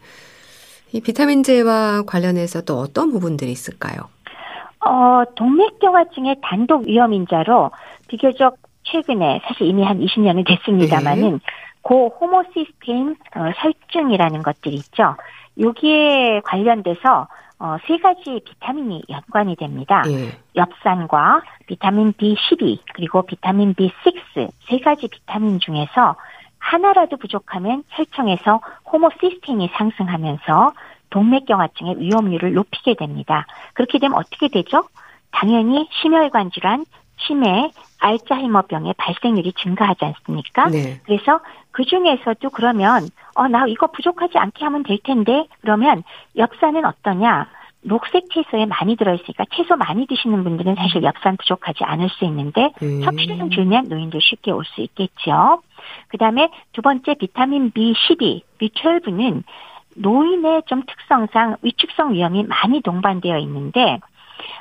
이 0.93 1.01
비타민제와 1.01 2.03
관련해서 2.07 2.62
또 2.62 2.78
어떤 2.78 3.11
부분들이 3.11 3.51
있을까요? 3.51 4.16
어, 4.87 5.24
동맥경화증의 5.34 6.37
단독 6.43 6.87
위험인자로 6.87 7.70
비교적 8.09 8.57
최근에 8.84 9.41
사실 9.45 9.66
이미 9.66 9.82
한 9.82 9.99
20년은 9.99 10.47
됐습니다만은 10.47 11.32
네. 11.32 11.39
고 11.82 12.14
호모시스테인 12.20 13.16
어, 13.37 13.51
혈증이라는 13.57 14.43
것들이 14.43 14.76
있죠. 14.76 15.16
여기에 15.59 16.41
관련돼서 16.45 17.28
어, 17.59 17.76
세 17.87 17.97
가지 17.99 18.41
비타민이 18.45 19.05
연관이 19.09 19.57
됩니다. 19.57 20.03
예. 20.07 20.39
엽산과 20.57 21.43
비타민 21.66 22.12
B12 22.12 22.78
그리고 22.95 23.22
비타민 23.22 23.74
B6 23.74 24.51
세 24.68 24.78
가지 24.80 25.09
비타민 25.09 25.59
중에서 25.59 26.16
하나라도 26.59 27.16
부족하면 27.16 27.84
혈청에서 27.91 28.61
호모시스틴이 28.93 29.70
상승하면서 29.74 30.72
동맥경화증의 31.11 32.00
위험률을 32.00 32.54
높이게 32.54 32.94
됩니다. 32.94 33.46
그렇게 33.74 33.98
되면 33.98 34.16
어떻게 34.18 34.48
되죠? 34.48 34.84
당연히 35.32 35.88
심혈관 36.00 36.50
질환, 36.50 36.84
치매, 37.26 37.70
알츠하이머병의 38.00 38.94
발생률이 38.98 39.52
증가하지 39.54 40.04
않습니까? 40.04 40.68
네. 40.68 41.00
그래서 41.04 41.40
그 41.70 41.84
중에서도 41.84 42.50
그러면 42.50 43.09
어 43.34 43.48
나 43.48 43.66
이거 43.66 43.86
부족하지 43.88 44.38
않게 44.38 44.64
하면 44.64 44.82
될 44.82 44.98
텐데 45.02 45.46
그러면 45.61 46.02
엽산은 46.36 46.84
어떠냐? 46.84 47.48
녹색 47.82 48.24
채소에 48.30 48.66
많이 48.66 48.96
들어있으니까 48.96 49.44
채소 49.54 49.76
많이 49.76 50.07
드시는 50.07 50.42
분들은 50.42 50.74
사실 50.74 51.02
엽산 51.04 51.36
부족하지 51.36 51.84
않을 51.84 52.09
수 52.09 52.24
있는데 52.24 52.72
음. 52.82 53.02
섭취량 53.02 53.50
줄면 53.50 53.88
노인들 53.88 54.20
쉽게 54.20 54.50
올 54.50 54.64
수 54.64 54.80
있겠죠. 54.80 55.62
그 56.09 56.18
다음에 56.18 56.50
두 56.72 56.82
번째 56.82 57.14
비타민 57.14 57.70
B12, 57.70 58.42
B12는 58.59 59.44
노인의 59.97 60.62
좀 60.66 60.82
특성상 60.86 61.57
위축성 61.62 62.14
위험이 62.14 62.44
많이 62.44 62.80
동반되어 62.80 63.38
있는데 63.38 64.01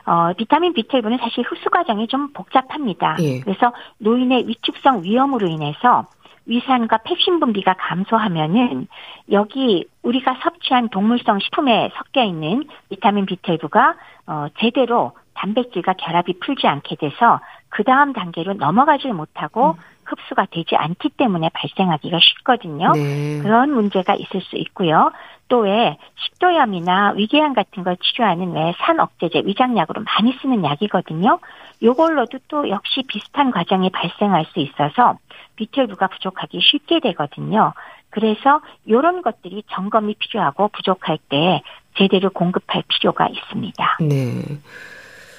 어, 0.06 0.34
비타민 0.38 0.74
B12는 0.74 1.20
사실 1.20 1.44
흡수 1.44 1.70
과정이 1.70 2.08
좀 2.08 2.32
복잡합니다. 2.34 3.18
예. 3.20 3.40
그래서 3.42 3.74
노인의 4.00 4.48
위축성 4.48 5.04
위험으로 5.04 5.48
인해서 5.48 6.06
위산과 6.46 7.00
펩신 7.00 7.40
분비가 7.40 7.74
감소하면은 7.74 8.88
여기 9.32 9.88
우리가 10.04 10.38
섭취한 10.44 10.90
동물성 10.90 11.40
식품에 11.40 11.90
섞여 11.96 12.24
있는 12.24 12.68
비타민 12.90 13.26
B12가 13.26 13.96
어, 14.28 14.48
제대로 14.60 15.14
단백질과 15.34 15.94
결합이 15.94 16.40
풀지 16.40 16.68
않게 16.68 16.96
돼서 16.96 17.40
그 17.70 17.84
다음 17.84 18.14
단계로 18.14 18.54
넘어가질 18.54 19.14
못하고 19.14 19.72
음. 19.72 19.95
흡수가 20.06 20.48
되지 20.52 20.76
않기 20.76 21.10
때문에 21.10 21.50
발생하기가 21.54 22.20
쉽거든요. 22.20 22.92
네. 22.94 23.40
그런 23.42 23.72
문제가 23.72 24.16
있을 24.16 24.42
수 24.42 24.56
있고요. 24.58 25.12
또 25.48 25.66
왜 25.66 25.98
식도염이나 26.16 27.14
위궤양 27.16 27.54
같은 27.54 27.84
걸 27.84 27.98
치료하는 27.98 28.54
왜 28.54 28.74
산억제제 28.80 29.44
위장약으로 29.46 30.04
많이 30.04 30.34
쓰는 30.42 30.64
약이거든요. 30.64 31.40
요걸로도 31.82 32.40
또 32.48 32.70
역시 32.70 33.04
비슷한 33.08 33.52
과정이 33.52 33.90
발생할 33.90 34.46
수 34.46 34.60
있어서 34.60 35.18
비철부가 35.56 36.08
부족하기 36.08 36.60
쉽게 36.62 37.00
되거든요. 37.00 37.74
그래서 38.10 38.62
이런 38.86 39.22
것들이 39.22 39.64
점검이 39.72 40.16
필요하고 40.20 40.70
부족할 40.70 41.18
때 41.30 41.62
제대로 41.98 42.30
공급할 42.30 42.84
필요가 42.88 43.28
있습니다. 43.28 43.98
네. 44.02 44.42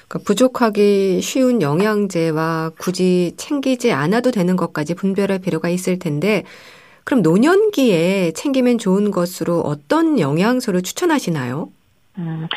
그러니까 0.07 0.25
부족하기 0.25 1.21
쉬운 1.21 1.61
영양제와 1.61 2.71
굳이 2.77 3.33
챙기지 3.37 3.91
않아도 3.91 4.31
되는 4.31 4.55
것까지 4.55 4.93
분별할 4.93 5.39
필요가 5.39 5.69
있을 5.69 5.99
텐데 5.99 6.43
그럼 7.03 7.21
노년기에 7.21 8.33
챙기면 8.33 8.77
좋은 8.77 9.11
것으로 9.11 9.61
어떤 9.61 10.19
영양소를 10.19 10.81
추천하시나요? 10.81 11.71
음, 12.17 12.47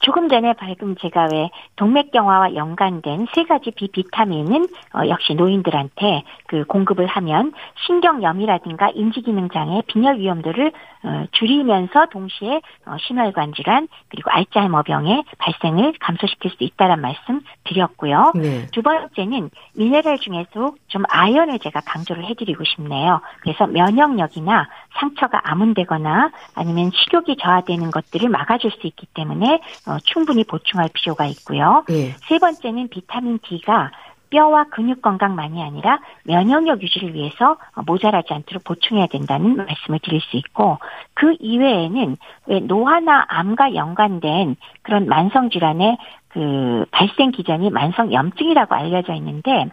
조금 0.00 0.28
전에 0.28 0.52
방금 0.52 0.94
제가 0.96 1.28
왜 1.32 1.50
동맥경화와 1.76 2.54
연관된 2.54 3.26
세 3.34 3.44
가지 3.44 3.72
비비타민은 3.72 4.68
어, 4.94 5.08
역시 5.08 5.34
노인들한테 5.34 6.22
그 6.46 6.64
공급을 6.64 7.06
하면 7.06 7.52
신경염이라든가 7.86 8.90
인지기능 8.94 9.48
장애, 9.50 9.82
빈혈 9.86 10.18
위험도를 10.18 10.72
어, 11.04 11.24
줄이면서 11.32 12.06
동시에 12.06 12.60
어, 12.86 12.96
심혈관 13.00 13.54
질환 13.54 13.88
그리고 14.08 14.30
알츠하이머병의 14.30 15.24
발생을 15.38 15.94
감소시킬 16.00 16.50
수 16.52 16.56
있다는 16.64 17.00
말씀 17.00 17.40
드렸고요. 17.64 18.32
네. 18.34 18.66
두 18.72 18.82
번째는 18.82 19.50
미네랄 19.76 20.18
중에서 20.18 20.74
좀 20.88 21.02
아연을 21.08 21.58
제가 21.58 21.80
강조를 21.80 22.24
해드리고 22.24 22.64
싶네요. 22.64 23.20
그래서 23.40 23.66
면역력이나 23.66 24.68
상처가 24.98 25.40
아문되거나 25.44 26.30
아니면 26.54 26.90
식욕이 26.94 27.36
저하되는 27.36 27.90
것들을 27.90 28.28
막아줄 28.28 28.70
수 28.72 28.86
있기 28.86 29.06
때문에 29.14 29.60
어, 29.86 29.98
충분히 30.04 30.44
보충할 30.44 30.88
필요가 30.92 31.26
있고요. 31.26 31.84
네. 31.88 32.14
세 32.28 32.38
번째는 32.38 32.88
비타민 32.88 33.38
D가 33.40 33.90
뼈와 34.30 34.64
근육 34.70 35.02
건강만이 35.02 35.62
아니라 35.62 36.00
면역력 36.24 36.82
유지를 36.82 37.14
위해서 37.14 37.56
모자라지 37.86 38.32
않도록 38.32 38.64
보충해야 38.64 39.06
된다는 39.06 39.56
말씀을 39.56 40.00
드릴 40.02 40.20
수 40.20 40.36
있고 40.36 40.78
그 41.14 41.34
이외에는 41.40 42.16
왜 42.46 42.60
노화나 42.60 43.24
암과 43.28 43.74
연관된 43.74 44.56
그런 44.82 45.06
만성 45.06 45.50
질환의 45.50 45.96
그 46.28 46.84
발생 46.90 47.30
기전이 47.30 47.70
만성 47.70 48.12
염증이라고 48.12 48.74
알려져 48.74 49.14
있는데 49.14 49.66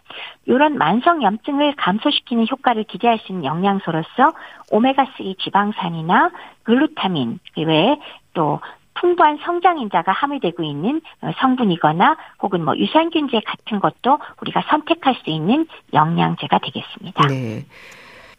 이런 0.45 0.77
만성 0.77 1.21
염증을 1.21 1.75
감소시키는 1.75 2.47
효과를 2.49 2.85
기대할 2.85 3.19
수 3.19 3.33
있는 3.33 3.43
영양소로서 3.43 4.33
오메가3 4.71 5.37
지방산이나 5.39 6.31
글루타민 6.63 7.39
그 7.53 7.61
외에 7.61 7.97
또 8.33 8.61
풍부한 8.95 9.39
성장인자가 9.43 10.11
함유되고 10.11 10.63
있는 10.63 11.01
어, 11.21 11.31
성분이거나 11.39 12.17
혹은 12.41 12.63
뭐 12.65 12.75
유산균제 12.75 13.41
같은 13.45 13.79
것도 13.79 14.19
우리가 14.41 14.63
선택할 14.69 15.15
수 15.23 15.29
있는 15.29 15.67
영양제가 15.93 16.59
되겠습니다. 16.59 17.27
네. 17.27 17.65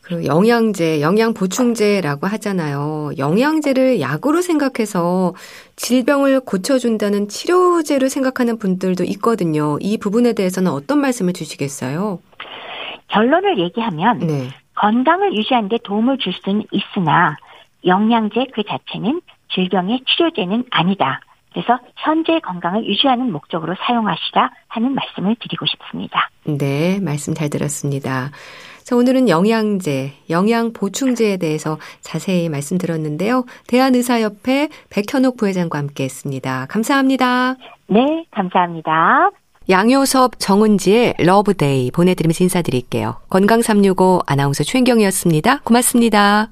그 0.07 0.25
영양제, 0.25 1.01
영양 1.01 1.35
보충제라고 1.35 2.29
하잖아요. 2.29 3.11
영양제를 3.19 4.01
약으로 4.01 4.41
생각해서 4.41 5.35
질병을 5.75 6.41
고쳐준다는 6.41 7.27
치료제를 7.27 8.09
생각하는 8.09 8.57
분들도 8.57 9.03
있거든요. 9.05 9.79
이 9.81 9.99
부분에 9.99 10.33
대해서는 10.33 10.71
어떤 10.71 11.01
말씀을 11.01 11.33
주시겠어요? 11.33 12.21
결론을 13.09 13.59
얘기하면 13.59 14.19
네. 14.19 14.49
건강을 14.77 15.35
유지하는 15.35 15.69
데 15.69 15.79
도움을 15.83 16.19
줄 16.19 16.33
수는 16.35 16.63
있으나 16.71 17.37
영양제 17.85 18.47
그 18.55 18.63
자체는 18.63 19.21
질병의 19.55 20.01
치료제는 20.07 20.65
아니다. 20.71 21.21
그래서 21.53 21.79
현재 21.97 22.39
건강을 22.41 22.87
유지하는 22.87 23.33
목적으로 23.33 23.75
사용하시라 23.87 24.51
하는 24.69 24.95
말씀을 24.95 25.37
드리고 25.41 25.65
싶습니다. 25.65 26.29
네, 26.45 27.01
말씀 27.01 27.33
잘 27.33 27.49
들었습니다. 27.49 28.31
자, 28.85 28.95
오늘은 28.95 29.31
영양제, 29.31 30.13
영양 30.29 30.73
보충제에 30.73 31.39
대해서 31.39 31.79
자세히 32.03 32.51
말씀드렸는데요. 32.51 33.45
대한의사협회 33.69 34.69
백현옥 34.91 35.39
부회장과 35.39 35.79
함께 35.79 36.05
했습니다. 36.05 36.67
감사합니다. 36.69 37.57
네, 37.89 38.27
감사합니다. 38.33 39.31
양요섭 39.69 40.39
정은지의 40.39 41.15
Love 41.19 41.60
Day 41.60 41.91
보내드리면서 41.91 42.45
인사드릴게요. 42.45 43.17
건강365 43.31 44.23
아나운서 44.27 44.63
최인경이었습니다. 44.63 45.63
고맙습니다. 45.65 46.51